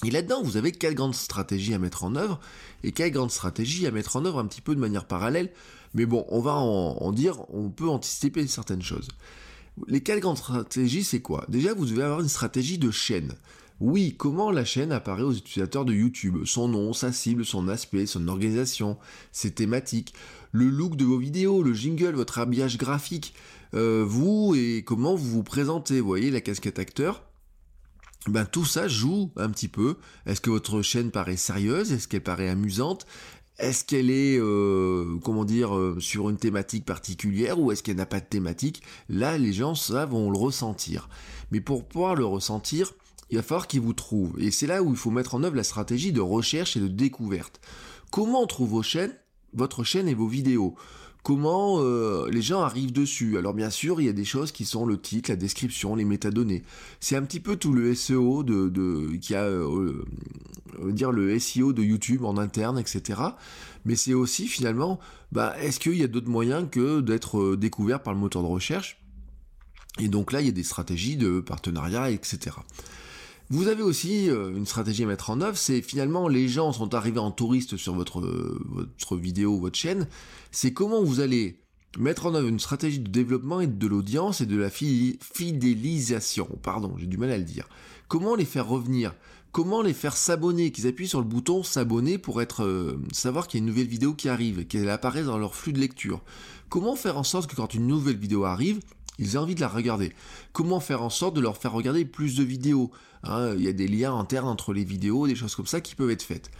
Et 0.04 0.10
là-dedans, 0.10 0.42
vous 0.42 0.56
avez 0.56 0.72
quatre 0.72 0.94
grandes 0.94 1.14
stratégies 1.14 1.74
à 1.74 1.78
mettre 1.78 2.04
en 2.04 2.16
œuvre, 2.16 2.40
et 2.84 2.92
quatre 2.92 3.12
grandes 3.12 3.30
stratégies 3.30 3.86
à 3.86 3.90
mettre 3.90 4.16
en 4.16 4.24
œuvre 4.24 4.38
un 4.38 4.46
petit 4.46 4.62
peu 4.62 4.74
de 4.74 4.80
manière 4.80 5.04
parallèle, 5.04 5.50
mais 5.94 6.06
bon, 6.06 6.24
on 6.28 6.40
va 6.40 6.54
en, 6.54 7.12
dire, 7.12 7.42
on 7.52 7.68
peut 7.68 7.88
anticiper 7.88 8.46
certaines 8.46 8.82
choses. 8.82 9.08
Les 9.86 10.00
quatre 10.00 10.20
grandes 10.20 10.38
stratégies, 10.38 11.04
c'est 11.04 11.20
quoi? 11.20 11.44
Déjà, 11.48 11.74
vous 11.74 11.86
devez 11.86 12.02
avoir 12.02 12.20
une 12.20 12.28
stratégie 12.28 12.78
de 12.78 12.90
chaîne. 12.90 13.34
Oui, 13.80 14.14
comment 14.16 14.50
la 14.50 14.64
chaîne 14.64 14.92
apparaît 14.92 15.22
aux 15.22 15.32
utilisateurs 15.32 15.84
de 15.84 15.94
YouTube? 15.94 16.44
Son 16.44 16.68
nom, 16.68 16.92
sa 16.92 17.12
cible, 17.12 17.44
son 17.44 17.68
aspect, 17.68 18.06
son 18.06 18.28
organisation, 18.28 18.98
ses 19.32 19.52
thématiques, 19.52 20.14
le 20.52 20.68
look 20.68 20.96
de 20.96 21.04
vos 21.04 21.18
vidéos, 21.18 21.62
le 21.62 21.72
jingle, 21.72 22.14
votre 22.14 22.38
habillage 22.38 22.76
graphique, 22.76 23.34
euh, 23.74 24.04
vous 24.06 24.54
et 24.54 24.82
comment 24.84 25.14
vous 25.14 25.30
vous 25.30 25.42
présentez. 25.42 26.00
Vous 26.00 26.06
voyez 26.06 26.30
la 26.30 26.40
casquette 26.42 26.78
acteur 26.78 27.22
ben 28.26 28.44
tout 28.44 28.64
ça 28.64 28.86
joue 28.88 29.30
un 29.36 29.48
petit 29.50 29.68
peu. 29.68 29.96
Est-ce 30.26 30.40
que 30.40 30.50
votre 30.50 30.82
chaîne 30.82 31.10
paraît 31.10 31.36
sérieuse? 31.36 31.92
Est-ce 31.92 32.06
qu'elle 32.06 32.22
paraît 32.22 32.48
amusante? 32.48 33.06
Est-ce 33.58 33.84
qu'elle 33.84 34.10
est, 34.10 34.38
euh, 34.38 35.18
comment 35.22 35.44
dire, 35.44 35.76
euh, 35.76 35.98
sur 36.00 36.30
une 36.30 36.38
thématique 36.38 36.84
particulière 36.86 37.58
ou 37.58 37.72
est-ce 37.72 37.82
qu'elle 37.82 37.96
n'a 37.96 38.06
pas 38.06 38.20
de 38.20 38.24
thématique? 38.24 38.82
Là, 39.08 39.36
les 39.36 39.52
gens, 39.52 39.74
ça, 39.74 40.06
vont 40.06 40.30
le 40.30 40.38
ressentir. 40.38 41.08
Mais 41.50 41.60
pour 41.60 41.86
pouvoir 41.86 42.14
le 42.14 42.24
ressentir, 42.24 42.92
il 43.30 43.36
va 43.36 43.42
falloir 43.42 43.66
qu'ils 43.66 43.82
vous 43.82 43.92
trouvent. 43.92 44.34
Et 44.40 44.50
c'est 44.50 44.66
là 44.66 44.82
où 44.82 44.90
il 44.90 44.96
faut 44.96 45.10
mettre 45.10 45.34
en 45.34 45.42
œuvre 45.42 45.56
la 45.56 45.64
stratégie 45.64 46.12
de 46.12 46.20
recherche 46.20 46.76
et 46.76 46.80
de 46.80 46.88
découverte. 46.88 47.60
Comment 48.10 48.42
on 48.42 48.46
trouve 48.46 48.70
vos 48.70 48.82
chaînes, 48.82 49.14
votre 49.52 49.84
chaîne 49.84 50.08
et 50.08 50.14
vos 50.14 50.26
vidéos 50.26 50.74
comment 51.22 51.78
euh, 51.80 52.28
les 52.30 52.42
gens 52.42 52.60
arrivent 52.62 52.92
dessus. 52.92 53.38
Alors 53.38 53.54
bien 53.54 53.70
sûr, 53.70 54.00
il 54.00 54.06
y 54.06 54.08
a 54.08 54.12
des 54.12 54.24
choses 54.24 54.52
qui 54.52 54.64
sont 54.64 54.86
le 54.86 55.00
titre, 55.00 55.30
la 55.30 55.36
description, 55.36 55.94
les 55.94 56.04
métadonnées. 56.04 56.62
C'est 57.00 57.16
un 57.16 57.22
petit 57.22 57.40
peu 57.40 57.56
tout 57.56 57.72
le 57.72 57.94
SEO 57.94 58.42
de, 58.42 59.16
qui 59.16 59.34
a 59.34 59.44
euh, 59.44 60.04
euh, 60.78 61.10
le 61.12 61.38
SEO 61.38 61.72
de 61.72 61.82
YouTube 61.82 62.24
en 62.24 62.36
interne, 62.36 62.78
etc. 62.78 63.20
Mais 63.84 63.96
c'est 63.96 64.14
aussi 64.14 64.46
finalement, 64.46 65.00
bah, 65.32 65.54
est-ce 65.60 65.80
qu'il 65.80 65.96
y 65.96 66.02
a 66.02 66.08
d'autres 66.08 66.28
moyens 66.28 66.66
que 66.70 67.00
d'être 67.00 67.56
découvert 67.56 68.02
par 68.02 68.14
le 68.14 68.20
moteur 68.20 68.42
de 68.42 68.48
recherche? 68.48 68.98
Et 69.98 70.08
donc 70.08 70.32
là, 70.32 70.40
il 70.40 70.46
y 70.46 70.50
a 70.50 70.52
des 70.52 70.62
stratégies 70.62 71.16
de 71.16 71.40
partenariat, 71.40 72.10
etc. 72.10 72.56
Vous 73.52 73.66
avez 73.66 73.82
aussi 73.82 74.30
euh, 74.30 74.56
une 74.56 74.64
stratégie 74.64 75.02
à 75.02 75.06
mettre 75.06 75.30
en 75.30 75.40
œuvre, 75.40 75.58
c'est 75.58 75.82
finalement 75.82 76.28
les 76.28 76.46
gens 76.46 76.72
sont 76.72 76.94
arrivés 76.94 77.18
en 77.18 77.32
touriste 77.32 77.76
sur 77.76 77.94
votre, 77.94 78.20
votre 78.20 79.16
vidéo, 79.16 79.58
votre 79.58 79.76
chaîne, 79.76 80.06
c'est 80.52 80.72
comment 80.72 81.02
vous 81.02 81.18
allez 81.18 81.60
mettre 81.98 82.26
en 82.26 82.34
œuvre 82.36 82.46
une 82.46 82.60
stratégie 82.60 83.00
de 83.00 83.10
développement 83.10 83.60
et 83.60 83.66
de 83.66 83.86
l'audience 83.88 84.40
et 84.40 84.46
de 84.46 84.56
la 84.56 84.70
fidélisation. 84.70 86.48
Pardon, 86.62 86.94
j'ai 86.96 87.06
du 87.06 87.16
mal 87.16 87.32
à 87.32 87.38
le 87.38 87.44
dire. 87.44 87.68
Comment 88.06 88.36
les 88.36 88.44
faire 88.44 88.68
revenir? 88.68 89.14
Comment 89.50 89.82
les 89.82 89.94
faire 89.94 90.16
s'abonner? 90.16 90.70
Qu'ils 90.70 90.86
appuient 90.86 91.08
sur 91.08 91.18
le 91.18 91.26
bouton 91.26 91.64
s'abonner 91.64 92.18
pour 92.18 92.40
être 92.40 92.62
euh, 92.62 93.00
savoir 93.12 93.48
qu'il 93.48 93.58
y 93.58 93.60
a 93.60 93.64
une 93.64 93.68
nouvelle 93.68 93.88
vidéo 93.88 94.14
qui 94.14 94.28
arrive, 94.28 94.64
qu'elle 94.66 94.88
apparaît 94.88 95.24
dans 95.24 95.38
leur 95.38 95.56
flux 95.56 95.72
de 95.72 95.80
lecture. 95.80 96.22
Comment 96.68 96.94
faire 96.94 97.18
en 97.18 97.24
sorte 97.24 97.50
que 97.50 97.56
quand 97.56 97.74
une 97.74 97.88
nouvelle 97.88 98.16
vidéo 98.16 98.44
arrive, 98.44 98.78
ils 99.20 99.34
aient 99.34 99.38
envie 99.38 99.54
de 99.54 99.60
la 99.60 99.68
regarder. 99.68 100.12
Comment 100.52 100.80
faire 100.80 101.02
en 101.02 101.10
sorte 101.10 101.36
de 101.36 101.40
leur 101.40 101.56
faire 101.56 101.72
regarder 101.72 102.04
plus 102.04 102.36
de 102.36 102.42
vidéos 102.42 102.90
hein, 103.22 103.54
Il 103.56 103.62
y 103.62 103.68
a 103.68 103.72
des 103.72 103.86
liens 103.86 104.16
internes 104.16 104.48
entre 104.48 104.72
les 104.72 104.82
vidéos, 104.82 105.26
des 105.26 105.36
choses 105.36 105.54
comme 105.54 105.66
ça 105.66 105.80
qui 105.80 105.94
peuvent 105.94 106.10
être 106.10 106.22
faites. 106.22 106.50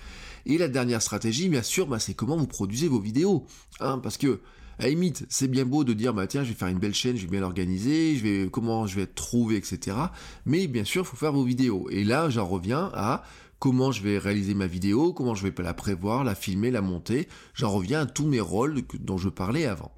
Et 0.47 0.59
la 0.59 0.69
dernière 0.69 1.03
stratégie, 1.03 1.49
bien 1.49 1.63
sûr, 1.63 1.87
bah, 1.87 1.99
c'est 1.99 2.15
comment 2.15 2.37
vous 2.37 2.47
produisez 2.47 2.87
vos 2.87 3.01
vidéos. 3.01 3.47
Hein, 3.81 3.99
parce 3.99 4.19
que, 4.19 4.41
à 4.79 4.89
limite, 4.89 5.27
c'est 5.31 5.49
bien 5.49 5.65
beau 5.65 5.85
de 5.85 5.95
dire, 5.95 6.15
bah 6.15 6.27
tiens, 6.27 6.45
je 6.45 6.51
vais 6.51 6.55
faire 6.55 6.69
une 6.69 6.79
belle 6.79 6.95
chaîne, 6.95 7.17
je 7.17 7.23
vais 7.23 7.31
bien 7.31 7.41
l'organiser, 7.41 8.17
je 8.17 8.23
vais, 8.23 8.51
comment 8.51 8.87
je 8.87 8.97
vais 8.97 9.03
être 9.03 9.15
trouvé, 9.15 9.57
etc. 9.57 9.97
Mais 10.45 10.67
bien 10.69 10.85
sûr, 10.85 11.03
il 11.03 11.07
faut 11.07 11.17
faire 11.17 11.33
vos 11.33 11.45
vidéos. 11.45 11.89
Et 11.91 12.05
là, 12.05 12.31
j'en 12.31 12.47
reviens 12.47 12.91
à 12.95 13.25
comment 13.59 13.93
je 13.93 14.03
vais 14.03 14.19
réaliser 14.19 14.55
ma 14.55 14.67
vidéo, 14.67 15.13
comment 15.13 15.35
je 15.35 15.47
vais 15.47 15.63
la 15.63 15.75
prévoir, 15.75 16.25
la 16.25 16.35
filmer, 16.35 16.71
la 16.71 16.81
monter. 16.83 17.29
J'en 17.55 17.71
reviens 17.71 18.01
à 18.01 18.07
tous 18.07 18.27
mes 18.27 18.41
rôles 18.41 18.83
dont 19.01 19.19
je 19.19 19.29
parlais 19.29 19.67
avant. 19.67 19.93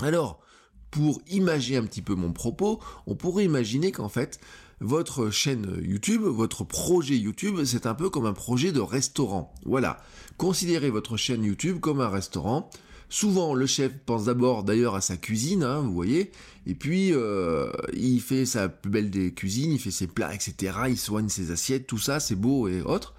Alors, 0.00 0.40
pour 0.90 1.20
imaginer 1.28 1.78
un 1.78 1.84
petit 1.84 2.02
peu 2.02 2.14
mon 2.14 2.32
propos, 2.32 2.80
on 3.06 3.14
pourrait 3.14 3.44
imaginer 3.44 3.92
qu'en 3.92 4.08
fait, 4.08 4.40
votre 4.80 5.30
chaîne 5.30 5.80
YouTube, 5.82 6.22
votre 6.22 6.64
projet 6.64 7.16
YouTube, 7.16 7.64
c'est 7.64 7.86
un 7.86 7.94
peu 7.94 8.10
comme 8.10 8.26
un 8.26 8.32
projet 8.32 8.72
de 8.72 8.80
restaurant. 8.80 9.52
Voilà. 9.64 10.00
Considérez 10.36 10.90
votre 10.90 11.16
chaîne 11.16 11.44
YouTube 11.44 11.80
comme 11.80 12.00
un 12.00 12.08
restaurant. 12.08 12.70
Souvent, 13.10 13.54
le 13.54 13.66
chef 13.66 13.92
pense 14.04 14.26
d'abord 14.26 14.64
d'ailleurs 14.64 14.94
à 14.94 15.00
sa 15.00 15.16
cuisine, 15.16 15.62
hein, 15.62 15.80
vous 15.80 15.94
voyez, 15.94 16.30
et 16.66 16.74
puis 16.74 17.14
euh, 17.14 17.72
il 17.94 18.20
fait 18.20 18.44
sa 18.44 18.68
plus 18.68 18.90
belle 18.90 19.10
des 19.10 19.32
cuisines, 19.32 19.72
il 19.72 19.78
fait 19.78 19.90
ses 19.90 20.06
plats, 20.06 20.34
etc. 20.34 20.76
Il 20.88 20.98
soigne 20.98 21.30
ses 21.30 21.50
assiettes, 21.50 21.86
tout 21.86 21.98
ça, 21.98 22.20
c'est 22.20 22.34
beau 22.34 22.68
et 22.68 22.82
autres. 22.82 23.14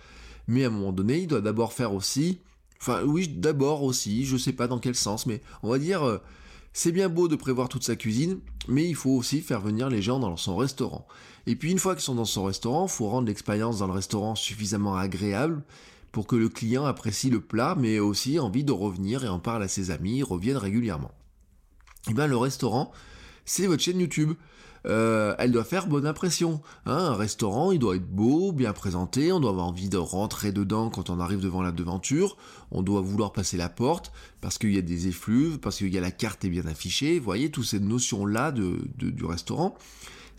Mais 0.48 0.64
à 0.64 0.68
un 0.68 0.70
moment 0.70 0.92
donné, 0.92 1.18
il 1.18 1.28
doit 1.28 1.42
d'abord 1.42 1.74
faire 1.74 1.94
aussi, 1.94 2.40
enfin 2.80 3.02
oui, 3.04 3.28
d'abord 3.28 3.82
aussi, 3.82 4.26
je 4.26 4.38
sais 4.38 4.54
pas 4.54 4.68
dans 4.68 4.78
quel 4.78 4.94
sens, 4.94 5.26
mais 5.26 5.42
on 5.64 5.70
va 5.72 5.80
dire, 5.80 6.04
euh, 6.04 6.20
c'est 6.74 6.92
bien 6.92 7.10
beau 7.10 7.28
de 7.28 7.36
prévoir 7.36 7.70
toute 7.70 7.84
sa 7.84 7.96
cuisine, 7.96 8.40
mais 8.68 8.88
il 8.88 8.96
faut 8.96 9.12
aussi 9.12 9.42
faire 9.42 9.62
venir 9.62 9.90
les 9.90 10.02
gens 10.02 10.20
dans 10.20 10.38
son 10.38 10.56
restaurant. 10.56 11.08
Et 11.48 11.56
puis 11.56 11.72
une 11.72 11.80
fois 11.80 11.96
qu'ils 11.96 12.04
sont 12.04 12.16
dans 12.16 12.26
son 12.26 12.44
restaurant, 12.44 12.86
il 12.86 12.92
faut 12.92 13.08
rendre 13.08 13.28
l'expérience 13.28 13.80
dans 13.80 13.88
le 13.88 13.94
restaurant 13.94 14.36
suffisamment 14.36 14.96
agréable 14.96 15.64
pour 16.12 16.28
que 16.28 16.36
le 16.36 16.50
client 16.50 16.86
apprécie 16.86 17.30
le 17.30 17.42
plat, 17.42 17.76
mais 17.78 18.00
aussi 18.00 18.40
envie 18.40 18.64
de 18.64 18.72
revenir 18.72 19.24
et 19.24 19.28
en 19.28 19.40
parle 19.40 19.64
à 19.64 19.68
ses 19.68 19.92
amis, 19.92 20.24
reviennent 20.24 20.58
régulièrement. 20.58 21.12
Et 22.08 22.12
eh 22.12 22.14
bien 22.14 22.28
le 22.28 22.38
restaurant, 22.38 22.92
c'est 23.46 23.68
votre 23.68 23.84
chaîne 23.84 24.00
YouTube. 24.00 24.34
euh, 24.86 25.36
elle 25.40 25.52
doit 25.52 25.64
faire 25.64 25.88
bonne 25.88 26.06
impression. 26.08 26.62
Hein. 26.86 26.96
un 26.98 27.16
restaurant, 27.16 27.72
il 27.72 27.80
doit 27.80 27.96
être 27.96 28.08
beau, 28.08 28.52
bien 28.52 28.74
présenté, 28.74 29.32
on 29.32 29.40
doit 29.40 29.52
avoir 29.52 29.68
envie 29.68 29.90
de 29.90 29.98
rentrer 29.98 30.52
dedans 30.52 30.90
quand 30.90 31.10
on 31.10 31.20
arrive 31.20 31.42
devant 31.42 31.62
la 31.62 31.72
devanture, 31.72 32.38
on 32.72 32.82
doit 32.82 33.02
vouloir 33.02 33.34
passer 33.34 33.58
la 33.58 33.70
porte, 33.70 34.12
parce 34.42 34.58
qu'il 34.58 34.74
y 34.74 34.78
a 34.78 34.82
des 34.82 35.08
effluves, 35.08 35.60
parce 35.60 35.78
qu'il 35.78 35.94
y 35.94 35.98
a 35.98 36.02
la 36.02 36.12
carte 36.12 36.46
est 36.46 36.50
bien 36.50 36.66
affichée, 36.66 37.20
vous 37.20 37.26
voyez, 37.26 37.52
toutes 37.52 37.66
ces 37.66 37.80
notions-là 37.80 38.52
de, 38.52 38.80
du 38.96 39.26
restaurant. 39.26 39.76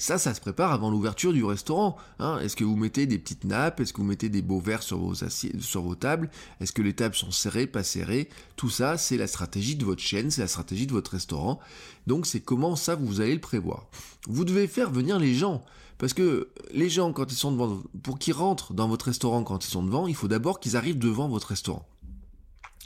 Ça, 0.00 0.16
ça 0.16 0.32
se 0.32 0.40
prépare 0.40 0.72
avant 0.72 0.90
l'ouverture 0.90 1.34
du 1.34 1.44
restaurant. 1.44 1.94
Hein. 2.20 2.38
Est-ce 2.38 2.56
que 2.56 2.64
vous 2.64 2.74
mettez 2.74 3.04
des 3.04 3.18
petites 3.18 3.44
nappes? 3.44 3.80
Est-ce 3.80 3.92
que 3.92 3.98
vous 3.98 4.06
mettez 4.06 4.30
des 4.30 4.40
beaux 4.40 4.58
verres 4.58 4.82
sur 4.82 4.96
vos, 4.96 5.12
sur 5.14 5.82
vos 5.82 5.94
tables? 5.94 6.30
Est-ce 6.58 6.72
que 6.72 6.80
les 6.80 6.94
tables 6.94 7.14
sont 7.14 7.30
serrées, 7.30 7.66
pas 7.66 7.82
serrées? 7.82 8.30
Tout 8.56 8.70
ça, 8.70 8.96
c'est 8.96 9.18
la 9.18 9.26
stratégie 9.26 9.76
de 9.76 9.84
votre 9.84 10.00
chaîne, 10.00 10.30
c'est 10.30 10.40
la 10.40 10.48
stratégie 10.48 10.86
de 10.86 10.92
votre 10.92 11.10
restaurant. 11.10 11.60
Donc 12.06 12.24
c'est 12.24 12.40
comment 12.40 12.76
ça 12.76 12.94
vous 12.94 13.20
allez 13.20 13.34
le 13.34 13.42
prévoir. 13.42 13.88
Vous 14.26 14.46
devez 14.46 14.68
faire 14.68 14.90
venir 14.90 15.18
les 15.18 15.34
gens. 15.34 15.62
Parce 15.98 16.14
que 16.14 16.48
les 16.72 16.88
gens, 16.88 17.12
quand 17.12 17.30
ils 17.30 17.36
sont 17.36 17.52
devant, 17.52 17.82
pour 18.02 18.18
qu'ils 18.18 18.32
rentrent 18.32 18.72
dans 18.72 18.88
votre 18.88 19.04
restaurant 19.04 19.44
quand 19.44 19.66
ils 19.66 19.70
sont 19.70 19.82
devant, 19.82 20.06
il 20.06 20.14
faut 20.14 20.28
d'abord 20.28 20.60
qu'ils 20.60 20.78
arrivent 20.78 20.98
devant 20.98 21.28
votre 21.28 21.48
restaurant. 21.48 21.86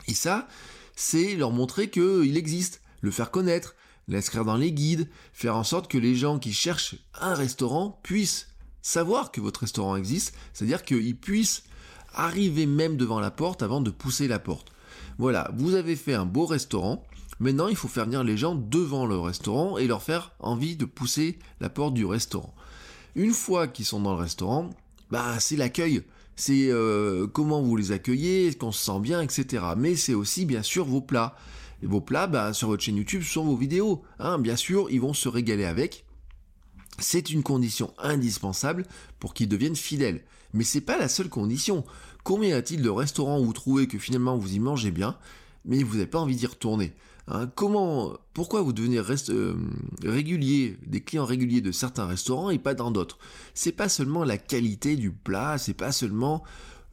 Et 0.09 0.15
ça, 0.15 0.49
c'est 0.97 1.37
leur 1.37 1.53
montrer 1.53 1.91
qu'il 1.91 2.37
existe, 2.37 2.81
le 3.03 3.13
faire 3.13 3.31
connaître, 3.31 3.77
l'inscrire 4.09 4.45
dans 4.45 4.57
les 4.57 4.73
guides, 4.73 5.09
faire 5.33 5.57
en 5.57 5.65
sorte 5.65 5.91
que 5.91 5.99
les 5.99 6.15
gens 6.15 6.39
qui 6.39 6.53
cherchent 6.53 6.97
un 7.21 7.35
restaurant 7.35 7.99
puissent 8.03 8.49
savoir 8.83 9.33
que 9.33 9.41
votre 9.41 9.61
restaurant 9.61 9.97
existe, 9.97 10.35
c'est-à-dire 10.53 10.85
qu'ils 10.85 11.17
puissent 11.17 11.65
arriver 12.15 12.67
même 12.67 12.97
devant 12.97 13.21
la 13.21 13.31
porte 13.31 13.63
avant 13.63 13.81
de 13.81 13.91
pousser 13.91 14.29
la 14.29 14.39
porte. 14.39 14.73
Voilà, 15.19 15.51
vous 15.57 15.75
avez 15.75 15.97
fait 15.97 16.15
un 16.15 16.27
beau 16.27 16.47
restaurant, 16.47 17.05
maintenant 17.41 17.69
il 17.69 17.77
faut 17.77 17.89
faire 17.89 18.05
venir 18.05 18.25
les 18.25 18.37
gens 18.37 18.55
devant 18.55 19.07
le 19.07 19.19
restaurant 19.19 19.79
et 19.79 19.87
leur 19.87 20.03
faire 20.03 20.33
envie 20.39 20.77
de 20.77 20.85
pousser 20.85 21.39
la 21.61 21.71
porte 21.71 21.95
du 21.95 22.05
restaurant. 22.05 22.55
Une 23.15 23.33
fois 23.33 23.69
qu'ils 23.69 23.85
sont 23.85 24.01
dans 24.01 24.15
le 24.15 24.21
restaurant, 24.21 24.71
bah 25.11 25.39
c'est 25.39 25.57
l'accueil, 25.57 26.03
c'est 26.37 26.69
euh, 26.69 27.27
comment 27.27 27.63
vous 27.63 27.77
les 27.77 27.93
accueillez, 27.93 28.49
est-ce 28.49 28.57
qu'on 28.57 28.73
se 28.73 28.85
sent 28.85 29.01
bien, 29.01 29.21
etc. 29.21 29.63
Mais 29.77 29.95
c'est 29.95 30.15
aussi 30.15 30.45
bien 30.45 30.63
sûr 30.63 30.85
vos 30.85 31.01
plats. 31.01 31.37
Vos 31.85 32.01
plats, 32.01 32.27
bah, 32.27 32.53
sur 32.53 32.69
votre 32.69 32.83
chaîne 32.83 32.97
YouTube, 32.97 33.23
sont 33.23 33.45
vos 33.45 33.57
vidéos. 33.57 34.03
Hein. 34.19 34.39
Bien 34.39 34.57
sûr, 34.57 34.89
ils 34.91 35.01
vont 35.01 35.15
se 35.15 35.29
régaler 35.29 35.65
avec. 35.65 36.05
C'est 36.99 37.31
une 37.31 37.43
condition 37.43 37.93
indispensable 37.99 38.87
pour 39.19 39.35
qu'ils 39.35 39.49
deviennent 39.49 39.77
fidèles. 39.77 40.25
Mais 40.53 40.65
c'est 40.65 40.81
pas 40.81 40.97
la 40.97 41.09
seule 41.09 41.29
condition. 41.29 41.85
Combien 42.23 42.51
y 42.51 42.53
a-t-il 42.53 42.81
de 42.81 42.89
restaurants 42.89 43.41
où 43.41 43.45
vous 43.45 43.53
trouvez 43.53 43.87
que 43.89 43.99
finalement 43.99 44.37
vous 44.37 44.55
y 44.55 44.61
mangez 44.61 44.93
bien, 44.93 45.19
mais 45.65 45.83
vous 45.83 45.95
n'avez 45.95 46.07
pas 46.07 46.21
envie 46.21 46.37
d'y 46.37 46.47
retourner 46.47 46.95
hein? 47.27 47.51
Comment, 47.57 48.13
pourquoi 48.33 48.63
vous 48.63 48.73
devenez 48.73 48.99
euh, 48.99 49.55
régulier, 50.05 50.79
des 50.87 51.03
clients 51.03 51.25
réguliers 51.25 51.61
de 51.61 51.73
certains 51.73 52.07
restaurants 52.07 52.51
et 52.51 52.59
pas 52.59 52.75
dans 52.75 52.93
d'autres? 52.93 53.19
C'est 53.53 53.73
pas 53.73 53.89
seulement 53.89 54.23
la 54.23 54.39
qualité 54.39 54.95
du 54.97 55.11
plat, 55.11 55.59
c'est 55.59 55.75
pas 55.75 55.91
seulement 55.91 56.45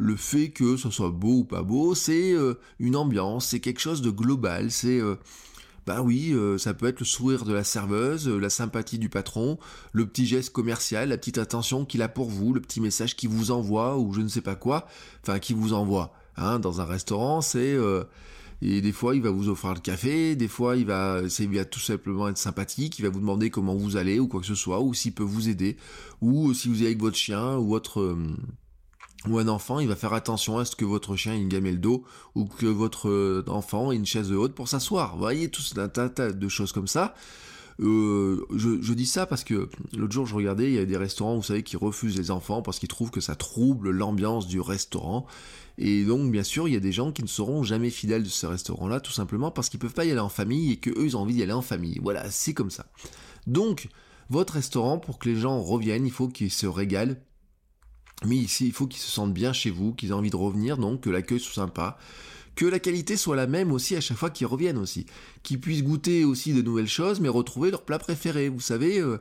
le 0.01 0.15
fait 0.15 0.50
que 0.50 0.77
ce 0.77 0.89
soit 0.89 1.12
beau 1.12 1.39
ou 1.39 1.43
pas 1.43 1.62
beau, 1.62 1.93
c'est 1.93 2.34
euh, 2.34 2.55
une 2.79 2.96
ambiance, 2.96 3.48
c'est 3.48 3.60
quelque 3.60 3.79
chose 3.79 4.01
de 4.01 4.10
global, 4.10 4.72
c'est... 4.72 5.00
Euh, 5.00 5.15
bah 5.88 6.01
oui, 6.03 6.31
euh, 6.31 6.60
ça 6.60 6.75
peut 6.75 6.86
être 6.86 7.00
le 7.00 7.05
sourire 7.05 7.43
de 7.43 7.53
la 7.53 7.63
serveuse, 7.63 8.27
la 8.27 8.51
sympathie 8.51 9.00
du 9.00 9.10
patron, 9.10 9.58
le 9.93 10.05
petit 10.05 10.27
geste 10.27 10.51
commercial, 10.51 11.10
la 11.10 11.17
petite 11.17 11.39
attention 11.39 11.86
qu'il 11.86 12.03
a 12.03 12.08
pour 12.08 12.29
vous, 12.29 12.53
le 12.53 12.62
petit 12.62 12.81
message 12.81 13.15
qu'il 13.15 13.29
vous 13.29 13.50
envoie 13.50 13.98
ou 13.98 14.13
je 14.13 14.22
ne 14.22 14.27
sais 14.27 14.41
pas 14.41 14.55
quoi, 14.55 14.88
enfin 15.24 15.39
qui 15.39 15.53
vous 15.53 15.74
envoie. 15.74 16.13
Hein, 16.38 16.60
dans 16.60 16.81
un 16.81 16.86
restaurant, 16.86 17.41
c'est 17.41 17.75
et 18.62 18.81
des 18.81 18.91
fois 18.91 19.15
il 19.15 19.24
va 19.24 19.31
vous 19.31 19.50
offrir 19.50 19.74
le 19.74 19.79
café, 19.79 20.36
des 20.36 20.48
fois 20.48 20.77
il 20.77 20.86
va, 20.86 21.22
il 21.39 21.50
va 21.50 21.65
tout 21.65 21.79
simplement 21.79 22.29
être 22.29 22.38
sympathique, 22.38 23.00
il 23.00 23.01
va 23.01 23.10
vous 23.10 23.20
demander 23.20 23.50
comment 23.50 23.75
vous 23.75 23.98
allez 23.98 24.20
ou 24.20 24.27
quoi 24.27 24.39
que 24.39 24.46
ce 24.46 24.55
soit, 24.55 24.81
ou 24.81 24.93
s'il 24.93 25.13
peut 25.13 25.24
vous 25.24 25.50
aider, 25.50 25.77
ou 26.22 26.53
si 26.53 26.70
vous 26.70 26.81
êtes 26.81 26.88
avec 26.88 27.00
votre 27.00 27.17
chien 27.17 27.58
ou 27.58 27.70
votre 27.70 28.15
ou 29.28 29.38
un 29.38 29.48
enfant, 29.48 29.80
il 29.80 29.88
va 29.88 29.96
faire 29.96 30.13
attention 30.13 30.58
à 30.58 30.66
ce 30.66 30.75
que 30.75 30.86
votre 30.86 31.16
chien 31.16 31.34
ait 31.34 31.40
une 31.40 31.48
gamelle 31.48 31.80
d'eau 31.80 32.04
ou 32.36 32.46
que 32.46 32.66
votre 32.66 33.10
euh, 33.10 33.44
enfant 33.48 33.92
ait 33.92 33.96
une 33.96 34.06
chaise 34.06 34.32
haute 34.32 34.56
pour 34.56 34.68
s'asseoir. 34.68 35.13
Vous 35.13 35.20
voyez, 35.20 35.50
tout 35.50 35.62
un 35.78 35.88
tas, 35.88 36.10
de 36.10 36.50
choses 36.50 36.72
comme 36.72 36.88
ça. 36.88 37.13
Euh, 37.80 38.46
je, 38.56 38.94
dis 38.94 39.06
ça 39.06 39.25
parce 39.25 39.44
que 39.44 39.70
l'autre 39.96 40.13
jour 40.13 40.28
je 40.28 40.36
regardais, 40.36 40.66
il 40.66 40.74
y 40.74 40.80
a 40.80 40.86
des 40.86 40.98
restaurants, 40.98 41.36
vous 41.36 41.44
savez, 41.44 41.63
qui 41.63 41.78
refusent 41.78 42.18
les 42.18 42.30
enfants 42.30 42.62
parce 42.62 42.80
qu'ils 42.80 42.90
trouvent 42.90 43.12
que 43.12 43.22
ça 43.22 43.36
trouble 43.36 43.92
l'ambiance 43.92 44.48
du 44.48 44.60
restaurant. 44.60 45.25
Et 45.78 46.04
donc, 46.04 46.32
bien 46.32 46.44
sûr, 46.44 46.68
il 46.68 46.74
y 46.74 46.78
a 46.78 46.82
des 46.82 46.92
gens 46.92 47.12
qui 47.12 47.24
ne 47.24 47.28
seront 47.28 47.63
jamais 47.63 47.90
fidèles 47.90 48.24
de 48.24 48.30
ce 48.30 48.46
restaurant-là, 48.46 49.00
tout 49.00 49.12
simplement 49.12 49.51
parce 49.51 49.70
qu'ils 49.70 49.80
peuvent 49.80 49.94
pas 49.94 50.06
y 50.06 50.12
aller 50.12 50.20
en 50.20 50.30
famille 50.30 50.72
et 50.72 50.78
que 50.78 50.90
eux, 50.92 51.06
ils 51.06 51.18
ont 51.18 51.22
envie 51.22 51.34
d'y 51.34 51.44
aller 51.44 51.54
en 51.54 51.62
famille. 51.62 52.00
Voilà, 52.04 52.30
c'est 52.30 52.54
comme 52.54 52.70
ça. 52.70 52.86
Donc, 53.48 53.88
votre 54.30 54.54
restaurant, 54.54 55.00
pour 55.00 55.18
que 55.18 55.30
les 55.30 55.36
gens 55.36 55.60
reviennent, 55.62 56.06
il 56.06 56.12
faut 56.12 56.28
qu'ils 56.28 56.51
se 56.51 56.68
régalent 56.68 57.18
mais 58.25 58.36
ici, 58.36 58.68
il 58.68 58.72
faut 58.72 58.88
qu'ils 58.88 59.01
se 59.01 59.10
sentent 59.10 59.34
bien 59.34 59.54
chez 59.54 59.72
vous, 59.72 59.94
qu'ils 59.94 60.10
aient 60.10 60.13
envie 60.13 60.30
de 60.30 60.36
revenir, 60.36 60.78
donc 60.78 61.01
que 61.01 61.10
l'accueil 61.10 61.40
soit 61.40 61.56
sympa, 61.56 61.98
que 62.56 62.66
la 62.66 62.80
qualité 62.80 63.18
soit 63.18 63.36
la 63.36 63.48
même 63.48 63.72
aussi 63.72 63.96
à 63.96 64.01
chaque 64.01 64.18
fois 64.18 64.30
qu'ils 64.30 64.48
reviennent 64.48 64.78
aussi, 64.78 65.06
qu'ils 65.42 65.60
puissent 65.60 65.84
goûter 65.84 66.24
aussi 66.25 66.54
de 66.54 66.62
nouvelles 66.62 66.88
choses, 66.88 67.20
mais 67.20 67.30
retrouver 67.30 67.72
leur 67.72 67.84
plat 67.84 67.98
préféré. 67.98 68.50
Vous 68.50 68.60
savez, 68.60 69.00
euh, 69.00 69.18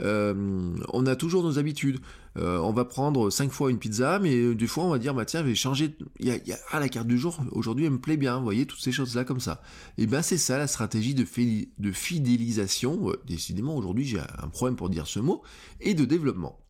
euh, 0.00 0.76
on 0.92 1.06
a 1.06 1.16
toujours 1.16 1.42
nos 1.42 1.58
habitudes. 1.58 1.98
Euh, 2.36 2.58
on 2.58 2.72
va 2.72 2.84
prendre 2.84 3.30
cinq 3.30 3.50
fois 3.50 3.70
une 3.70 3.78
pizza, 3.78 4.18
mais 4.18 4.54
des 4.54 4.66
fois 4.66 4.84
on 4.84 4.90
va 4.90 4.98
dire 4.98 5.14
bah 5.14 5.24
tiens, 5.24 5.40
je 5.40 5.46
vais 5.46 5.54
changer. 5.54 5.96
Y 6.20 6.52
ah, 6.70 6.78
la 6.78 6.88
carte 6.90 7.06
du 7.08 7.18
jour 7.18 7.40
aujourd'hui 7.50 7.86
elle 7.86 7.92
me 7.92 8.00
plaît 8.00 8.18
bien. 8.18 8.36
Vous 8.36 8.44
voyez 8.44 8.66
toutes 8.66 8.82
ces 8.82 8.92
choses 8.92 9.16
là 9.16 9.24
comme 9.24 9.40
ça. 9.40 9.62
Et 9.96 10.02
eh 10.02 10.06
ben 10.06 10.20
c'est 10.20 10.38
ça 10.38 10.58
la 10.58 10.66
stratégie 10.66 11.14
de 11.14 11.92
fidélisation. 11.92 13.10
décidément 13.26 13.74
aujourd'hui 13.74 14.04
j'ai 14.04 14.20
un 14.20 14.48
problème 14.48 14.76
pour 14.76 14.90
dire 14.90 15.06
ce 15.06 15.18
mot 15.18 15.42
et 15.80 15.94
de 15.94 16.04
développement. 16.04 16.60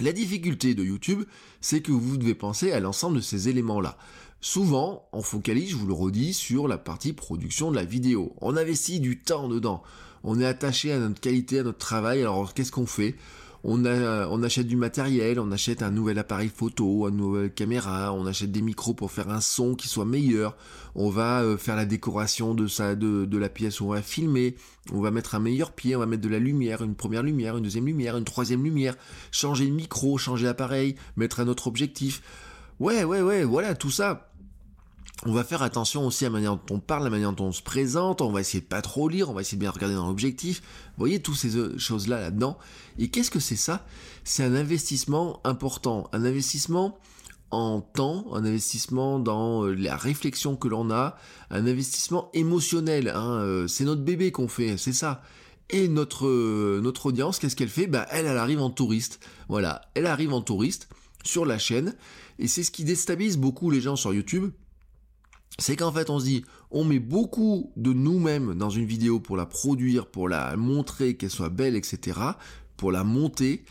La 0.00 0.12
difficulté 0.12 0.74
de 0.74 0.84
YouTube, 0.84 1.24
c'est 1.60 1.80
que 1.80 1.90
vous 1.90 2.16
devez 2.16 2.34
penser 2.34 2.70
à 2.70 2.80
l'ensemble 2.80 3.16
de 3.16 3.20
ces 3.20 3.48
éléments-là. 3.48 3.98
Souvent, 4.40 5.08
on 5.12 5.22
focalise, 5.22 5.70
je 5.70 5.76
vous 5.76 5.88
le 5.88 5.92
redis, 5.92 6.32
sur 6.32 6.68
la 6.68 6.78
partie 6.78 7.12
production 7.12 7.72
de 7.72 7.76
la 7.76 7.84
vidéo. 7.84 8.36
On 8.40 8.56
investit 8.56 9.00
du 9.00 9.18
temps 9.18 9.48
dedans. 9.48 9.82
On 10.22 10.38
est 10.38 10.46
attaché 10.46 10.92
à 10.92 10.98
notre 11.00 11.20
qualité, 11.20 11.58
à 11.58 11.62
notre 11.64 11.78
travail. 11.78 12.20
Alors, 12.20 12.54
qu'est-ce 12.54 12.70
qu'on 12.70 12.86
fait? 12.86 13.16
On, 13.64 13.84
on 13.84 14.42
achète 14.42 14.66
du 14.66 14.76
matériel, 14.76 15.40
on 15.40 15.50
achète 15.50 15.82
un 15.82 15.90
nouvel 15.90 16.18
appareil 16.18 16.48
photo, 16.48 17.08
une 17.08 17.16
nouvelle 17.16 17.52
caméra, 17.52 18.12
on 18.12 18.26
achète 18.26 18.52
des 18.52 18.62
micros 18.62 18.94
pour 18.94 19.10
faire 19.10 19.28
un 19.30 19.40
son 19.40 19.74
qui 19.74 19.88
soit 19.88 20.04
meilleur, 20.04 20.56
on 20.94 21.10
va 21.10 21.42
euh, 21.42 21.56
faire 21.56 21.76
la 21.76 21.84
décoration 21.84 22.54
de, 22.54 22.66
sa, 22.66 22.94
de, 22.94 23.24
de 23.24 23.38
la 23.38 23.48
pièce 23.48 23.80
où 23.80 23.86
on 23.86 23.90
va 23.90 24.02
filmer, 24.02 24.56
on 24.92 25.00
va 25.00 25.10
mettre 25.10 25.34
un 25.34 25.40
meilleur 25.40 25.72
pied, 25.72 25.96
on 25.96 26.00
va 26.00 26.06
mettre 26.06 26.22
de 26.22 26.28
la 26.28 26.38
lumière, 26.38 26.82
une 26.82 26.94
première 26.94 27.22
lumière, 27.22 27.56
une 27.56 27.64
deuxième 27.64 27.86
lumière, 27.86 28.16
une 28.16 28.24
troisième 28.24 28.62
lumière, 28.62 28.94
changer 29.30 29.66
le 29.66 29.74
micro, 29.74 30.18
changer 30.18 30.46
l'appareil, 30.46 30.94
mettre 31.16 31.40
un 31.40 31.48
autre 31.48 31.66
objectif. 31.66 32.22
Ouais, 32.80 33.02
ouais, 33.02 33.22
ouais, 33.22 33.42
voilà, 33.42 33.74
tout 33.74 33.90
ça 33.90 34.27
on 35.26 35.32
va 35.32 35.42
faire 35.42 35.62
attention 35.62 36.06
aussi 36.06 36.24
à 36.24 36.28
la 36.28 36.34
manière 36.34 36.56
dont 36.56 36.76
on 36.76 36.78
parle, 36.78 37.02
à 37.02 37.04
la 37.04 37.10
manière 37.10 37.32
dont 37.32 37.46
on 37.46 37.52
se 37.52 37.62
présente, 37.62 38.20
on 38.20 38.30
va 38.30 38.40
essayer 38.40 38.60
de 38.60 38.66
pas 38.66 38.82
trop 38.82 39.08
lire, 39.08 39.30
on 39.30 39.34
va 39.34 39.40
essayer 39.40 39.56
de 39.56 39.60
bien 39.60 39.70
regarder 39.70 39.96
dans 39.96 40.06
l'objectif. 40.06 40.60
Vous 40.60 40.98
voyez 40.98 41.20
toutes 41.20 41.36
ces 41.36 41.56
euh, 41.56 41.76
choses-là 41.76 42.20
là-dedans. 42.20 42.56
Et 42.98 43.08
qu'est-ce 43.08 43.30
que 43.30 43.40
c'est 43.40 43.56
ça? 43.56 43.84
C'est 44.22 44.44
un 44.44 44.54
investissement 44.54 45.40
important, 45.44 46.08
un 46.12 46.24
investissement 46.24 46.98
en 47.50 47.80
temps, 47.80 48.26
un 48.32 48.44
investissement 48.44 49.18
dans 49.18 49.64
euh, 49.64 49.74
la 49.74 49.96
réflexion 49.96 50.54
que 50.54 50.68
l'on 50.68 50.90
a, 50.90 51.16
un 51.50 51.66
investissement 51.66 52.30
émotionnel. 52.32 53.08
Hein, 53.08 53.40
euh, 53.40 53.66
c'est 53.66 53.84
notre 53.84 54.02
bébé 54.02 54.30
qu'on 54.30 54.48
fait, 54.48 54.76
c'est 54.76 54.92
ça. 54.92 55.22
Et 55.70 55.88
notre 55.88 57.06
audience, 57.06 57.38
qu'est-ce 57.38 57.56
qu'elle 57.56 57.68
fait? 57.68 57.88
Bah 57.88 58.06
elle, 58.10 58.24
elle 58.24 58.38
arrive 58.38 58.60
en 58.60 58.70
touriste. 58.70 59.20
Voilà, 59.48 59.82
elle 59.94 60.06
arrive 60.06 60.32
en 60.32 60.40
touriste 60.40 60.88
sur 61.24 61.44
la 61.44 61.58
chaîne, 61.58 61.94
et 62.38 62.46
c'est 62.46 62.62
ce 62.62 62.70
qui 62.70 62.84
déstabilise 62.84 63.36
beaucoup 63.36 63.70
les 63.70 63.82
gens 63.82 63.96
sur 63.96 64.14
YouTube 64.14 64.50
c'est 65.58 65.76
qu'en 65.76 65.92
fait 65.92 66.10
on 66.10 66.20
se 66.20 66.24
dit 66.24 66.44
on 66.70 66.84
met 66.84 66.98
beaucoup 66.98 67.72
de 67.76 67.92
nous-mêmes 67.92 68.54
dans 68.54 68.70
une 68.70 68.84
vidéo 68.84 69.20
pour 69.20 69.36
la 69.36 69.46
produire, 69.46 70.06
pour 70.06 70.28
la 70.28 70.56
montrer 70.56 71.16
qu'elle 71.16 71.30
soit 71.30 71.48
belle, 71.48 71.76
etc., 71.76 72.18
pour 72.76 72.92
la 72.92 73.04
monter, 73.04 73.64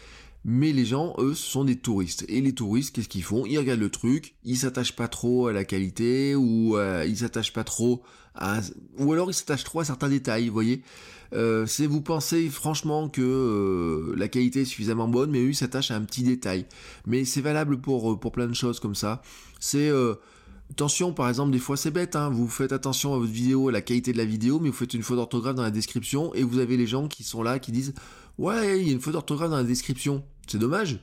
mais 0.44 0.72
les 0.72 0.86
gens, 0.86 1.14
eux, 1.20 1.34
ce 1.34 1.50
sont 1.50 1.66
des 1.66 1.76
touristes. 1.76 2.26
Et 2.30 2.42
les 2.42 2.54
touristes, 2.54 2.96
qu'est-ce 2.96 3.10
qu'ils 3.10 3.24
font? 3.24 3.46
Ils 3.46 3.58
regardent 3.58 3.82
le 3.82 3.90
truc, 3.90 4.36
ils 4.44 4.58
s'attachent 4.58 4.96
pas 4.96 5.08
trop 5.08 5.48
à 5.48 5.54
la 5.54 5.64
qualité, 5.64 6.36
ou 6.36 6.78
euh, 6.78 7.06
ils 7.08 7.18
s'attachent 7.18 7.54
pas 7.54 7.64
trop 7.64 8.02
à... 8.34 8.60
Ou 8.98 9.14
alors 9.14 9.30
ils 9.30 9.34
s'attachent 9.34 9.64
trop 9.64 9.82
à 9.82 9.86
certains 9.86 10.10
détails, 10.10 10.48
vous 10.48 10.54
voyez 10.54 10.84
euh, 11.34 11.66
c'est 11.66 11.88
vous 11.88 12.00
pensez 12.00 12.48
franchement 12.48 13.10
que 13.10 13.22
euh, 13.22 14.16
la 14.16 14.30
qualité 14.30 14.62
est 14.62 14.66
suffisamment 14.66 15.10
bonne, 15.10 15.30
mais 15.30 15.40
eux 15.40 15.50
ils 15.50 15.56
s'attachent 15.56 15.92
à 15.92 15.98
un 15.98 16.02
petit 16.02 16.24
détail. 16.24 16.66
Mais 17.06 17.26
c'est 17.26 17.42
valable 17.42 17.82
pour, 17.82 18.18
pour 18.18 18.32
plein 18.32 18.48
de 18.48 18.54
choses 18.54 18.80
comme 18.80 18.96
ça. 18.96 19.22
C'est 19.60 19.92
Attention, 20.72 21.14
par 21.14 21.30
exemple, 21.30 21.52
des 21.52 21.60
fois 21.60 21.78
c'est 21.78 21.92
bête, 21.92 22.16
hein, 22.16 22.30
vous 22.30 22.48
faites 22.48 22.72
attention 22.72 23.14
à 23.14 23.18
votre 23.18 23.32
vidéo, 23.32 23.70
à 23.70 23.72
la 23.72 23.82
qualité 23.82 24.12
de 24.12 24.18
la 24.18 24.26
vidéo, 24.26 24.60
mais 24.60 24.70
vous 24.70 24.76
faites 24.76 24.94
une 24.94 25.04
faute 25.04 25.18
d'orthographe 25.18 25.56
dans 25.56 25.64
la 25.64 25.72
description 25.72 26.34
et 26.34 26.44
vous 26.44 26.60
avez 26.60 26.78
les 26.78 26.88
gens 26.88 27.08
qui 27.08 27.24
sont 27.24 27.42
là, 27.42 27.60
qui 27.60 27.72
disent 27.72 27.94
Ouais, 28.38 28.80
il 28.82 28.88
y 28.88 28.90
a 28.92 28.94
une 28.94 29.00
faute 29.00 29.14
d'orthographe 29.14 29.50
dans 29.50 29.58
la 29.58 29.64
description. 29.64 30.24
C'est 30.48 30.60
dommage. 30.60 31.00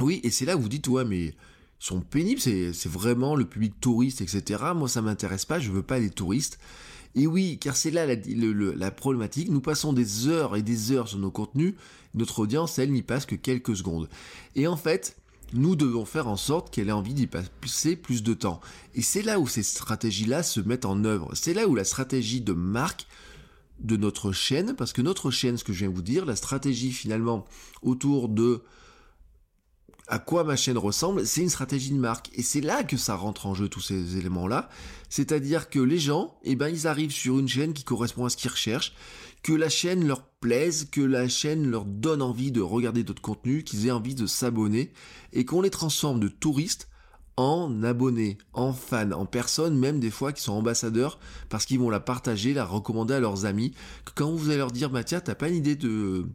Oui, 0.00 0.20
et 0.24 0.30
c'est 0.30 0.44
là 0.44 0.54
que 0.54 0.60
vous 0.60 0.68
dites 0.68 0.88
Ouais, 0.88 1.04
mais 1.04 1.34
sont 1.78 2.00
pénibles, 2.00 2.40
c'est 2.40 2.88
vraiment 2.88 3.36
le 3.36 3.44
public 3.44 3.74
touriste, 3.80 4.20
etc. 4.20 4.64
Moi, 4.74 4.88
ça 4.88 5.02
m'intéresse 5.02 5.44
pas, 5.44 5.60
je 5.60 5.70
veux 5.70 5.82
pas 5.82 5.98
les 5.98 6.10
touristes. 6.10 6.58
Et 7.14 7.26
oui, 7.26 7.58
car 7.58 7.76
c'est 7.76 7.90
là 7.90 8.06
la, 8.06 8.90
problématique, 8.90 9.48
nous 9.48 9.60
passons 9.60 9.92
des 9.92 10.28
heures 10.28 10.56
et 10.56 10.62
des 10.62 10.92
heures 10.92 11.08
sur 11.08 11.18
nos 11.18 11.30
contenus, 11.30 11.74
notre 12.14 12.40
audience, 12.40 12.78
elle, 12.78 12.92
n'y 12.92 13.02
passe 13.02 13.24
que 13.24 13.34
quelques 13.34 13.76
secondes. 13.76 14.08
Et 14.54 14.66
en 14.66 14.76
fait, 14.76 15.16
nous 15.52 15.76
devons 15.76 16.04
faire 16.04 16.28
en 16.28 16.36
sorte 16.36 16.72
qu'elle 16.72 16.88
ait 16.88 16.92
envie 16.92 17.14
d'y 17.14 17.26
passer 17.26 17.96
plus 17.96 18.22
de 18.22 18.34
temps. 18.34 18.60
Et 18.94 19.02
c'est 19.02 19.22
là 19.22 19.38
où 19.38 19.46
ces 19.46 19.62
stratégies-là 19.62 20.42
se 20.42 20.60
mettent 20.60 20.84
en 20.84 21.04
œuvre. 21.04 21.30
C'est 21.34 21.54
là 21.54 21.68
où 21.68 21.74
la 21.74 21.84
stratégie 21.84 22.40
de 22.40 22.52
marque 22.52 23.06
de 23.80 23.96
notre 23.96 24.32
chaîne, 24.32 24.74
parce 24.74 24.92
que 24.92 25.02
notre 25.02 25.30
chaîne, 25.30 25.56
ce 25.56 25.64
que 25.64 25.72
je 25.72 25.80
viens 25.80 25.90
de 25.90 25.94
vous 25.94 26.02
dire, 26.02 26.24
la 26.24 26.36
stratégie 26.36 26.92
finalement 26.92 27.44
autour 27.82 28.28
de 28.28 28.62
à 30.08 30.18
quoi 30.20 30.44
ma 30.44 30.54
chaîne 30.56 30.78
ressemble, 30.78 31.26
c'est 31.26 31.42
une 31.42 31.50
stratégie 31.50 31.90
de 31.90 31.98
marque. 31.98 32.30
Et 32.34 32.42
c'est 32.42 32.60
là 32.60 32.84
que 32.84 32.96
ça 32.96 33.16
rentre 33.16 33.46
en 33.46 33.54
jeu 33.54 33.68
tous 33.68 33.80
ces 33.80 34.16
éléments-là. 34.16 34.68
C'est-à-dire 35.08 35.68
que 35.68 35.80
les 35.80 35.98
gens, 35.98 36.38
eh 36.44 36.54
ben, 36.54 36.68
ils 36.68 36.86
arrivent 36.86 37.12
sur 37.12 37.38
une 37.38 37.48
chaîne 37.48 37.72
qui 37.72 37.82
correspond 37.82 38.24
à 38.24 38.28
ce 38.28 38.36
qu'ils 38.36 38.50
recherchent, 38.50 38.94
que 39.46 39.52
la 39.52 39.68
chaîne 39.68 40.08
leur 40.08 40.26
plaise, 40.26 40.88
que 40.90 41.00
la 41.00 41.28
chaîne 41.28 41.70
leur 41.70 41.84
donne 41.84 42.20
envie 42.20 42.50
de 42.50 42.60
regarder 42.60 43.04
d'autres 43.04 43.22
contenus, 43.22 43.62
qu'ils 43.62 43.86
aient 43.86 43.92
envie 43.92 44.16
de 44.16 44.26
s'abonner, 44.26 44.92
et 45.32 45.44
qu'on 45.44 45.62
les 45.62 45.70
transforme 45.70 46.18
de 46.18 46.26
touristes 46.26 46.88
en 47.36 47.84
abonnés, 47.84 48.38
en 48.54 48.72
fans, 48.72 49.12
en 49.12 49.24
personnes 49.24 49.78
même 49.78 50.00
des 50.00 50.10
fois 50.10 50.32
qui 50.32 50.42
sont 50.42 50.54
ambassadeurs 50.54 51.20
parce 51.48 51.64
qu'ils 51.64 51.78
vont 51.78 51.90
la 51.90 52.00
partager, 52.00 52.54
la 52.54 52.64
recommander 52.64 53.14
à 53.14 53.20
leurs 53.20 53.44
amis. 53.44 53.72
Quand 54.16 54.32
vous 54.32 54.48
allez 54.48 54.58
leur 54.58 54.72
dire, 54.72 54.90
bah 54.90 55.04
tiens, 55.04 55.20
t'as 55.20 55.36
pas 55.36 55.48
une 55.48 55.54
idée 55.54 55.76
de 55.76 56.26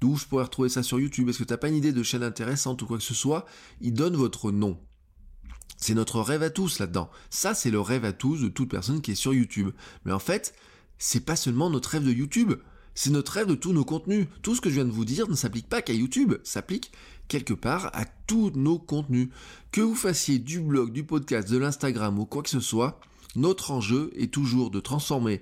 d'où 0.00 0.16
je 0.16 0.26
pourrais 0.26 0.42
retrouver 0.42 0.70
ça 0.70 0.82
sur 0.82 0.98
YouTube, 0.98 1.28
est-ce 1.28 1.38
que 1.38 1.44
t'as 1.44 1.56
pas 1.56 1.68
une 1.68 1.76
idée 1.76 1.92
de 1.92 2.02
chaîne 2.02 2.24
intéressante 2.24 2.82
ou 2.82 2.86
quoi 2.86 2.98
que 2.98 3.04
ce 3.04 3.14
soit, 3.14 3.46
ils 3.80 3.94
donnent 3.94 4.16
votre 4.16 4.50
nom. 4.50 4.76
C'est 5.76 5.94
notre 5.94 6.20
rêve 6.20 6.42
à 6.42 6.50
tous 6.50 6.80
là-dedans. 6.80 7.10
Ça, 7.30 7.54
c'est 7.54 7.70
le 7.70 7.80
rêve 7.80 8.04
à 8.04 8.12
tous 8.12 8.42
de 8.42 8.48
toute 8.48 8.70
personne 8.70 9.02
qui 9.02 9.12
est 9.12 9.14
sur 9.14 9.32
YouTube. 9.32 9.70
Mais 10.04 10.12
en 10.12 10.18
fait, 10.18 10.52
c'est 11.00 11.24
pas 11.24 11.34
seulement 11.34 11.70
notre 11.70 11.88
rêve 11.88 12.04
de 12.04 12.12
YouTube. 12.12 12.52
C'est 12.94 13.10
notre 13.10 13.32
rêve 13.32 13.46
de 13.46 13.54
tous 13.54 13.72
nos 13.72 13.86
contenus. 13.86 14.28
Tout 14.42 14.54
ce 14.54 14.60
que 14.60 14.68
je 14.68 14.74
viens 14.74 14.84
de 14.84 14.90
vous 14.90 15.06
dire 15.06 15.28
ne 15.28 15.34
s'applique 15.34 15.68
pas 15.68 15.80
qu'à 15.80 15.94
YouTube, 15.94 16.34
s'applique 16.44 16.92
quelque 17.26 17.54
part 17.54 17.86
à 17.94 18.04
tous 18.26 18.52
nos 18.54 18.78
contenus. 18.78 19.30
Que 19.72 19.80
vous 19.80 19.94
fassiez 19.94 20.38
du 20.38 20.60
blog, 20.60 20.92
du 20.92 21.02
podcast, 21.02 21.50
de 21.50 21.56
l'Instagram 21.56 22.18
ou 22.18 22.26
quoi 22.26 22.42
que 22.42 22.50
ce 22.50 22.60
soit, 22.60 23.00
notre 23.34 23.70
enjeu 23.70 24.10
est 24.14 24.32
toujours 24.32 24.70
de 24.70 24.78
transformer 24.78 25.40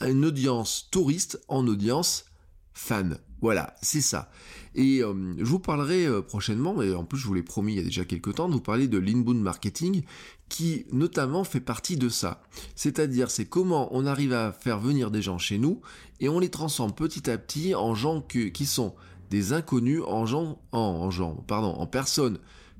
une 0.00 0.24
audience 0.24 0.88
touriste 0.90 1.38
en 1.48 1.66
audience 1.66 2.24
fan. 2.72 3.18
Voilà, 3.40 3.76
c'est 3.82 4.00
ça. 4.00 4.30
Et 4.74 5.02
euh, 5.02 5.34
je 5.38 5.44
vous 5.44 5.60
parlerai 5.60 6.06
euh, 6.06 6.22
prochainement, 6.22 6.82
et 6.82 6.92
en 6.92 7.04
plus 7.04 7.18
je 7.18 7.26
vous 7.26 7.34
l'ai 7.34 7.42
promis 7.42 7.74
il 7.74 7.76
y 7.76 7.80
a 7.80 7.84
déjà 7.84 8.04
quelques 8.04 8.34
temps, 8.34 8.48
de 8.48 8.54
vous 8.54 8.60
parler 8.60 8.88
de 8.88 8.98
l'inbound 8.98 9.40
marketing, 9.40 10.02
qui 10.48 10.86
notamment 10.92 11.44
fait 11.44 11.60
partie 11.60 11.96
de 11.96 12.08
ça. 12.08 12.42
C'est-à-dire, 12.74 13.30
c'est 13.30 13.46
comment 13.46 13.88
on 13.92 14.06
arrive 14.06 14.32
à 14.32 14.52
faire 14.52 14.80
venir 14.80 15.10
des 15.10 15.22
gens 15.22 15.38
chez 15.38 15.58
nous, 15.58 15.80
et 16.20 16.28
on 16.28 16.40
les 16.40 16.48
transforme 16.48 16.92
petit 16.92 17.30
à 17.30 17.38
petit 17.38 17.74
en 17.74 17.94
gens 17.94 18.22
qui 18.22 18.66
sont 18.66 18.94
des 19.30 19.52
inconnus, 19.52 20.02
en 20.06 20.26
gens, 20.26 20.60
en, 20.72 21.10
gens, 21.10 21.34
pardon, 21.46 21.68
en 21.68 21.86
personnes 21.86 22.38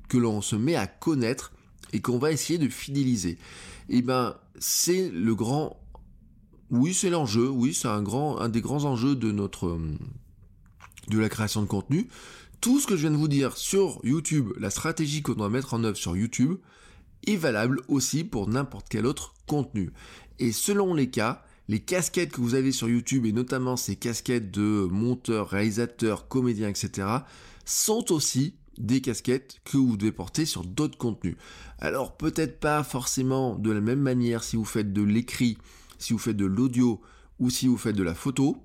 que 0.09 0.17
l'on 0.17 0.41
se 0.41 0.55
met 0.55 0.75
à 0.75 0.87
connaître, 0.87 1.53
et 1.93 2.01
qu'on 2.01 2.17
va 2.19 2.31
essayer 2.31 2.59
de 2.59 2.67
fidéliser. 2.67 3.37
Et 3.87 3.97
eh 3.97 4.01
ben, 4.01 4.35
c'est 4.59 5.09
le 5.09 5.33
grand 5.33 5.79
oui, 6.71 6.93
c'est 6.93 7.09
l'enjeu. 7.09 7.49
Oui, 7.49 7.73
c'est 7.73 7.87
un 7.87 8.03
grand, 8.03 8.39
un 8.39 8.47
des 8.49 8.61
grands 8.61 8.85
enjeux 8.85 9.15
de 9.15 9.31
notre, 9.31 9.79
de 11.09 11.19
la 11.19 11.29
création 11.29 11.61
de 11.61 11.67
contenu. 11.67 12.07
Tout 12.61 12.79
ce 12.79 12.87
que 12.87 12.95
je 12.95 13.01
viens 13.01 13.11
de 13.11 13.17
vous 13.17 13.27
dire 13.27 13.55
sur 13.57 13.99
YouTube, 14.03 14.51
la 14.59 14.69
stratégie 14.69 15.21
qu'on 15.21 15.33
doit 15.33 15.49
mettre 15.49 15.73
en 15.73 15.83
œuvre 15.83 15.97
sur 15.97 16.17
YouTube, 16.17 16.57
est 17.27 17.35
valable 17.35 17.81
aussi 17.87 18.23
pour 18.23 18.47
n'importe 18.47 18.87
quel 18.89 19.05
autre 19.05 19.33
contenu. 19.47 19.91
Et 20.39 20.51
selon 20.51 20.93
les 20.93 21.09
cas, 21.09 21.43
les 21.67 21.79
casquettes 21.79 22.31
que 22.31 22.41
vous 22.41 22.55
avez 22.55 22.71
sur 22.71 22.89
YouTube, 22.89 23.25
et 23.25 23.31
notamment 23.31 23.77
ces 23.77 23.95
casquettes 23.95 24.51
de 24.51 24.87
monteur, 24.89 25.49
réalisateur, 25.49 26.27
comédien, 26.27 26.69
etc., 26.69 27.07
sont 27.65 28.11
aussi 28.11 28.55
des 28.79 29.01
casquettes 29.01 29.59
que 29.65 29.77
vous 29.77 29.97
devez 29.97 30.11
porter 30.11 30.45
sur 30.45 30.63
d'autres 30.63 30.97
contenus. 30.97 31.35
Alors 31.77 32.17
peut-être 32.17 32.59
pas 32.59 32.83
forcément 32.83 33.55
de 33.55 33.71
la 33.71 33.81
même 33.81 33.99
manière 33.99 34.43
si 34.43 34.55
vous 34.55 34.65
faites 34.65 34.93
de 34.93 35.01
l'écrit, 35.01 35.57
si 35.97 36.13
vous 36.13 36.19
faites 36.19 36.37
de 36.37 36.45
l'audio 36.45 37.01
ou 37.39 37.49
si 37.49 37.67
vous 37.67 37.77
faites 37.77 37.95
de 37.95 38.03
la 38.03 38.15
photo, 38.15 38.57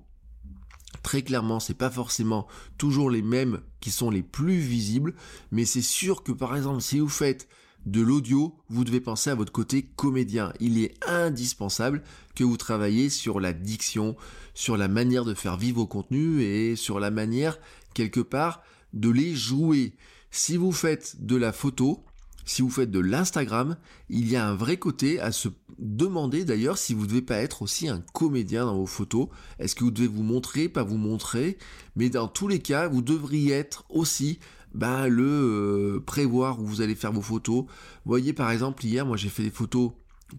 Très 1.05 1.21
clairement, 1.21 1.59
c'est 1.59 1.77
pas 1.77 1.91
forcément 1.91 2.47
toujours 2.79 3.11
les 3.11 3.21
mêmes 3.21 3.61
qui 3.79 3.91
sont 3.91 4.09
les 4.09 4.23
plus 4.23 4.57
visibles, 4.57 5.13
mais 5.51 5.63
c'est 5.63 5.83
sûr 5.83 6.23
que 6.23 6.31
par 6.31 6.57
exemple, 6.57 6.81
si 6.81 6.97
vous 6.97 7.07
faites 7.07 7.47
de 7.85 8.01
l'audio, 8.01 8.57
vous 8.69 8.83
devez 8.83 9.01
penser 9.01 9.29
à 9.29 9.35
votre 9.35 9.51
côté 9.51 9.83
comédien. 9.83 10.51
Il 10.59 10.79
est 10.79 10.95
indispensable 11.07 12.01
que 12.33 12.43
vous 12.43 12.57
travaillez 12.57 13.11
sur 13.11 13.39
la 13.39 13.53
diction, 13.53 14.15
sur 14.55 14.77
la 14.77 14.87
manière 14.87 15.25
de 15.25 15.35
faire 15.35 15.57
vivre 15.57 15.81
vos 15.81 15.85
contenus 15.85 16.41
et 16.41 16.75
sur 16.75 16.99
la 16.99 17.11
manière, 17.11 17.59
quelque 17.93 18.19
part, 18.19 18.63
de 18.93 19.11
les 19.11 19.35
jouer. 19.35 19.93
Si 20.31 20.57
vous 20.57 20.71
faites 20.71 21.23
de 21.23 21.35
la 21.35 21.51
photo, 21.51 22.03
si 22.45 22.61
vous 22.61 22.69
faites 22.69 22.91
de 22.91 22.99
l'Instagram, 22.99 23.75
il 24.09 24.29
y 24.29 24.35
a 24.35 24.47
un 24.47 24.55
vrai 24.55 24.77
côté 24.77 25.19
à 25.19 25.31
se 25.31 25.49
demander 25.79 26.45
d'ailleurs 26.45 26.77
si 26.77 26.93
vous 26.93 27.03
ne 27.03 27.07
devez 27.07 27.21
pas 27.21 27.37
être 27.37 27.63
aussi 27.63 27.89
un 27.89 28.01
comédien 28.13 28.65
dans 28.65 28.77
vos 28.77 28.85
photos. 28.85 29.27
Est-ce 29.59 29.75
que 29.75 29.83
vous 29.83 29.91
devez 29.91 30.07
vous 30.07 30.23
montrer, 30.23 30.69
pas 30.69 30.83
vous 30.83 30.97
montrer? 30.97 31.57
Mais 31.95 32.09
dans 32.09 32.27
tous 32.27 32.47
les 32.47 32.59
cas, 32.59 32.87
vous 32.87 33.01
devriez 33.01 33.53
être 33.53 33.83
aussi 33.89 34.39
ben, 34.73 35.07
le 35.07 35.23
euh, 35.23 35.99
prévoir 36.05 36.59
où 36.59 36.65
vous 36.65 36.81
allez 36.81 36.95
faire 36.95 37.11
vos 37.11 37.21
photos. 37.21 37.65
Voyez 38.05 38.33
par 38.33 38.51
exemple 38.51 38.85
hier, 38.85 39.05
moi 39.05 39.17
j'ai 39.17 39.29
fait 39.29 39.43
des 39.43 39.51
photos 39.51 39.91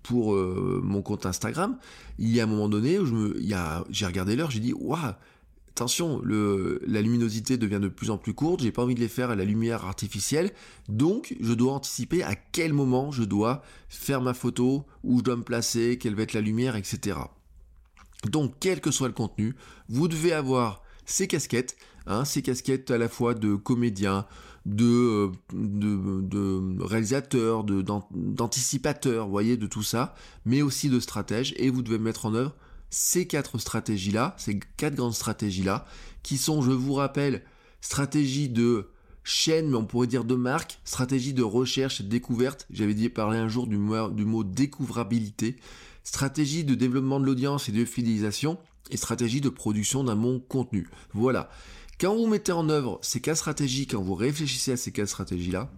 pour 0.02 0.34
euh, 0.34 0.80
mon 0.84 1.02
compte 1.02 1.26
Instagram. 1.26 1.78
Il 2.18 2.30
y 2.30 2.40
a 2.40 2.44
un 2.44 2.46
moment 2.46 2.68
donné 2.68 2.98
où 2.98 3.06
j'ai 3.90 4.06
regardé 4.06 4.36
l'heure, 4.36 4.50
j'ai 4.50 4.60
dit 4.60 4.72
waouh 4.72 5.14
attention, 5.76 6.22
la 6.24 7.02
luminosité 7.02 7.58
devient 7.58 7.80
de 7.82 7.88
plus 7.88 8.10
en 8.10 8.16
plus 8.16 8.32
courte, 8.32 8.62
j'ai 8.62 8.72
pas 8.72 8.82
envie 8.82 8.94
de 8.94 9.00
les 9.00 9.08
faire 9.08 9.28
à 9.28 9.36
la 9.36 9.44
lumière 9.44 9.84
artificielle, 9.84 10.50
donc 10.88 11.36
je 11.38 11.52
dois 11.52 11.74
anticiper 11.74 12.22
à 12.22 12.34
quel 12.34 12.72
moment 12.72 13.10
je 13.10 13.24
dois 13.24 13.62
faire 13.90 14.22
ma 14.22 14.32
photo, 14.32 14.86
où 15.04 15.18
je 15.18 15.24
dois 15.24 15.36
me 15.36 15.42
placer, 15.42 15.98
quelle 15.98 16.14
va 16.14 16.22
être 16.22 16.32
la 16.32 16.40
lumière, 16.40 16.76
etc. 16.76 17.18
Donc 18.30 18.54
quel 18.58 18.80
que 18.80 18.90
soit 18.90 19.08
le 19.08 19.12
contenu, 19.12 19.54
vous 19.90 20.08
devez 20.08 20.32
avoir 20.32 20.82
ces 21.04 21.26
casquettes, 21.26 21.76
hein, 22.06 22.24
ces 22.24 22.40
casquettes 22.40 22.90
à 22.90 22.96
la 22.96 23.10
fois 23.10 23.34
de 23.34 23.54
comédien, 23.54 24.24
de, 24.64 25.30
euh, 25.54 26.76
réalisateur, 26.80 27.64
d'anticipateur, 27.64 29.28
voyez, 29.28 29.58
de 29.58 29.66
tout 29.66 29.82
ça, 29.82 30.14
mais 30.46 30.62
aussi 30.62 30.88
de 30.88 31.00
stratège, 31.00 31.52
et 31.58 31.68
vous 31.68 31.82
devez 31.82 31.98
mettre 31.98 32.24
en 32.24 32.34
œuvre 32.34 32.54
ces 32.98 33.26
quatre 33.26 33.59
stratégies-là, 33.59 34.35
ces 34.38 34.59
quatre 34.78 34.94
grandes 34.94 35.12
stratégies-là, 35.12 35.85
qui 36.22 36.38
sont, 36.38 36.62
je 36.62 36.70
vous 36.70 36.94
rappelle, 36.94 37.44
stratégie 37.82 38.48
de 38.48 38.88
chaîne, 39.22 39.68
mais 39.68 39.76
on 39.76 39.85
pourrait 39.85 40.06
dire 40.06 40.24
de 40.24 40.35
marque, 40.35 40.78
stratégie 40.87 41.35
de 41.35 41.42
recherche 41.42 42.00
et 42.00 42.04
de 42.04 42.09
découverte, 42.09 42.66
j'avais 42.70 42.94
dit 42.94 43.11
parler 43.11 43.37
un 43.37 43.48
jour 43.48 43.66
du 43.66 43.76
mot, 43.76 44.09
du 44.09 44.24
mot 44.24 44.44
découvrabilité, 44.44 45.56
stratégie 46.04 46.64
de 46.64 46.74
développement 46.74 47.20
de 47.20 47.26
l'audience 47.26 47.68
et 47.68 47.72
de 47.72 47.85
fidélisation, 47.85 48.59
et 48.90 48.96
stratégie 48.96 49.42
de 49.42 49.50
production 49.50 50.02
d'un 50.02 50.16
bon 50.16 50.40
contenu. 50.40 50.88
Voilà. 51.12 51.50
Quand 52.00 52.16
vous 52.16 52.26
mettez 52.26 52.52
en 52.52 52.70
œuvre 52.70 52.98
ces 53.02 53.20
quatre 53.20 53.37
stratégies, 53.37 53.87
quand 53.87 54.00
vous 54.00 54.14
réfléchissez 54.14 54.72
à 54.72 54.76
ces 54.78 54.90
quatre 54.90 55.09
stratégies-là, 55.09 55.70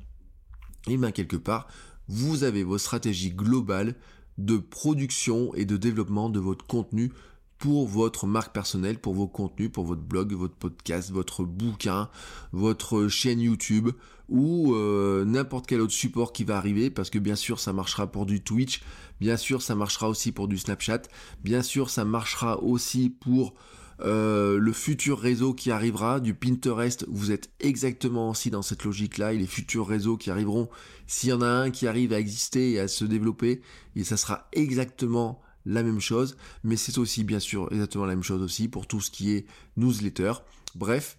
et 0.86 0.92
eh 0.92 0.96
bien 0.96 1.10
quelque 1.10 1.36
part, 1.36 1.66
vous 2.06 2.44
avez 2.44 2.62
vos 2.62 2.78
stratégies 2.78 3.32
globales 3.32 3.96
de 4.38 4.56
production 4.56 5.54
et 5.54 5.64
de 5.64 5.76
développement 5.76 6.30
de 6.30 6.40
votre 6.40 6.66
contenu 6.66 7.12
pour 7.58 7.88
votre 7.88 8.26
marque 8.26 8.54
personnelle, 8.54 8.98
pour 8.98 9.14
vos 9.14 9.26
contenus, 9.26 9.70
pour 9.70 9.84
votre 9.84 10.00
blog, 10.00 10.32
votre 10.32 10.54
podcast, 10.54 11.10
votre 11.10 11.44
bouquin, 11.44 12.08
votre 12.52 13.08
chaîne 13.08 13.40
YouTube 13.40 13.90
ou 14.28 14.74
euh, 14.74 15.24
n'importe 15.24 15.66
quel 15.66 15.80
autre 15.80 15.92
support 15.92 16.32
qui 16.32 16.44
va 16.44 16.56
arriver 16.56 16.90
parce 16.90 17.10
que 17.10 17.18
bien 17.18 17.34
sûr 17.34 17.58
ça 17.58 17.72
marchera 17.72 18.06
pour 18.06 18.26
du 18.26 18.42
Twitch, 18.42 18.82
bien 19.20 19.36
sûr 19.36 19.62
ça 19.62 19.74
marchera 19.74 20.08
aussi 20.08 20.32
pour 20.32 20.48
du 20.48 20.58
Snapchat, 20.58 21.02
bien 21.42 21.62
sûr 21.62 21.90
ça 21.90 22.04
marchera 22.04 22.62
aussi 22.62 23.10
pour 23.10 23.54
euh, 24.00 24.58
le 24.58 24.72
futur 24.72 25.18
réseau 25.18 25.54
qui 25.54 25.70
arrivera, 25.70 26.20
du 26.20 26.34
Pinterest, 26.34 27.04
vous 27.08 27.32
êtes 27.32 27.50
exactement 27.60 28.30
aussi 28.30 28.50
dans 28.50 28.62
cette 28.62 28.84
logique-là, 28.84 29.32
et 29.32 29.38
les 29.38 29.46
futurs 29.46 29.88
réseaux 29.88 30.16
qui 30.16 30.30
arriveront, 30.30 30.68
s'il 31.06 31.30
y 31.30 31.32
en 31.32 31.42
a 31.42 31.48
un 31.48 31.70
qui 31.70 31.86
arrive 31.86 32.12
à 32.12 32.20
exister 32.20 32.72
et 32.72 32.80
à 32.80 32.88
se 32.88 33.04
développer, 33.04 33.60
et 33.96 34.04
ça 34.04 34.16
sera 34.16 34.48
exactement 34.52 35.40
la 35.66 35.82
même 35.82 36.00
chose, 36.00 36.36
mais 36.64 36.76
c'est 36.76 36.98
aussi 36.98 37.24
bien 37.24 37.40
sûr 37.40 37.68
exactement 37.72 38.06
la 38.06 38.14
même 38.14 38.22
chose 38.22 38.42
aussi 38.42 38.68
pour 38.68 38.86
tout 38.86 39.00
ce 39.00 39.10
qui 39.10 39.32
est 39.32 39.46
newsletter. 39.76 40.32
Bref, 40.74 41.18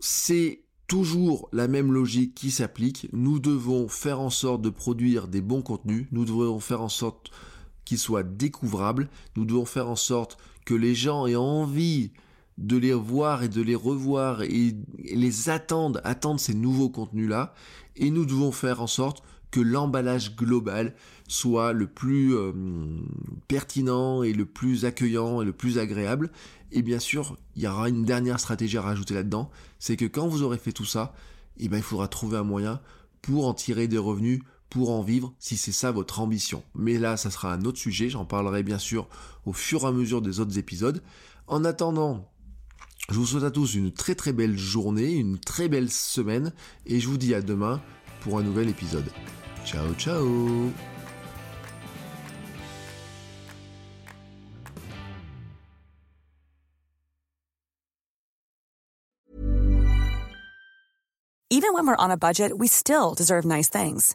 c'est 0.00 0.64
toujours 0.86 1.48
la 1.52 1.68
même 1.68 1.92
logique 1.92 2.34
qui 2.34 2.50
s'applique. 2.50 3.08
Nous 3.12 3.38
devons 3.38 3.88
faire 3.88 4.20
en 4.20 4.30
sorte 4.30 4.62
de 4.62 4.70
produire 4.70 5.28
des 5.28 5.40
bons 5.40 5.62
contenus, 5.62 6.08
nous 6.10 6.24
devons 6.24 6.58
faire 6.58 6.80
en 6.80 6.88
sorte 6.88 7.30
qu'ils 7.84 7.98
soient 7.98 8.24
découvrables, 8.24 9.08
nous 9.36 9.44
devons 9.44 9.64
faire 9.64 9.88
en 9.88 9.96
sorte 9.96 10.36
que 10.64 10.74
les 10.74 10.94
gens 10.94 11.26
aient 11.26 11.36
envie 11.36 12.12
de 12.58 12.76
les 12.76 12.92
voir 12.92 13.42
et 13.42 13.48
de 13.48 13.62
les 13.62 13.74
revoir 13.74 14.42
et, 14.42 14.76
les 14.98 15.48
attendre, 15.48 16.00
attendre 16.04 16.38
ces 16.38 16.54
nouveaux 16.54 16.90
contenus-là. 16.90 17.54
Et 17.96 18.10
nous 18.10 18.26
devons 18.26 18.52
faire 18.52 18.80
en 18.82 18.86
sorte 18.86 19.22
que 19.50 19.60
l'emballage 19.60 20.36
global 20.36 20.94
soit 21.26 21.72
le 21.72 21.86
plus 21.86 22.36
euh, 22.36 22.52
pertinent 23.48 24.22
et 24.22 24.32
le 24.32 24.46
plus 24.46 24.84
accueillant 24.84 25.42
et 25.42 25.44
le 25.44 25.52
plus 25.52 25.78
agréable. 25.78 26.30
Et 26.72 26.82
bien 26.82 26.98
sûr, 26.98 27.36
il 27.56 27.62
y 27.62 27.66
aura 27.66 27.88
une 27.88 28.04
dernière 28.04 28.38
stratégie 28.38 28.78
à 28.78 28.82
rajouter 28.82 29.14
là-dedans, 29.14 29.50
c'est 29.78 29.96
que 29.96 30.04
quand 30.04 30.28
vous 30.28 30.42
aurez 30.42 30.58
fait 30.58 30.72
tout 30.72 30.84
ça, 30.84 31.14
eh 31.58 31.68
ben, 31.68 31.78
il 31.78 31.82
faudra 31.82 32.06
trouver 32.06 32.38
un 32.38 32.44
moyen 32.44 32.80
pour 33.22 33.46
en 33.46 33.54
tirer 33.54 33.88
des 33.88 33.98
revenus, 33.98 34.40
pour 34.70 34.90
en 34.90 35.02
vivre, 35.02 35.34
si 35.38 35.56
c'est 35.56 35.72
ça 35.72 35.90
votre 35.90 36.20
ambition. 36.20 36.62
Mais 36.74 36.96
là, 36.96 37.16
ça 37.16 37.30
sera 37.30 37.52
un 37.52 37.64
autre 37.64 37.78
sujet, 37.78 38.08
j'en 38.08 38.24
parlerai 38.24 38.62
bien 38.62 38.78
sûr 38.78 39.08
au 39.44 39.52
fur 39.52 39.82
et 39.82 39.86
à 39.86 39.92
mesure 39.92 40.22
des 40.22 40.40
autres 40.40 40.58
épisodes. 40.58 41.02
En 41.48 41.64
attendant, 41.64 42.30
je 43.10 43.16
vous 43.16 43.26
souhaite 43.26 43.44
à 43.44 43.50
tous 43.50 43.74
une 43.74 43.92
très 43.92 44.14
très 44.14 44.32
belle 44.32 44.56
journée, 44.56 45.12
une 45.12 45.38
très 45.38 45.68
belle 45.68 45.90
semaine, 45.90 46.52
et 46.86 47.00
je 47.00 47.08
vous 47.08 47.18
dis 47.18 47.34
à 47.34 47.42
demain 47.42 47.82
pour 48.20 48.38
un 48.38 48.42
nouvel 48.42 48.68
épisode. 48.68 49.10
Ciao 49.64 49.92
ciao 49.94 50.70
Even 61.52 61.74
when 61.74 61.84
we're 61.84 61.96
on 61.98 62.12
a 62.12 62.16
budget, 62.16 62.56
we 62.58 62.68
still 62.68 63.12
deserve 63.12 63.44
nice 63.44 63.68
things. 63.68 64.14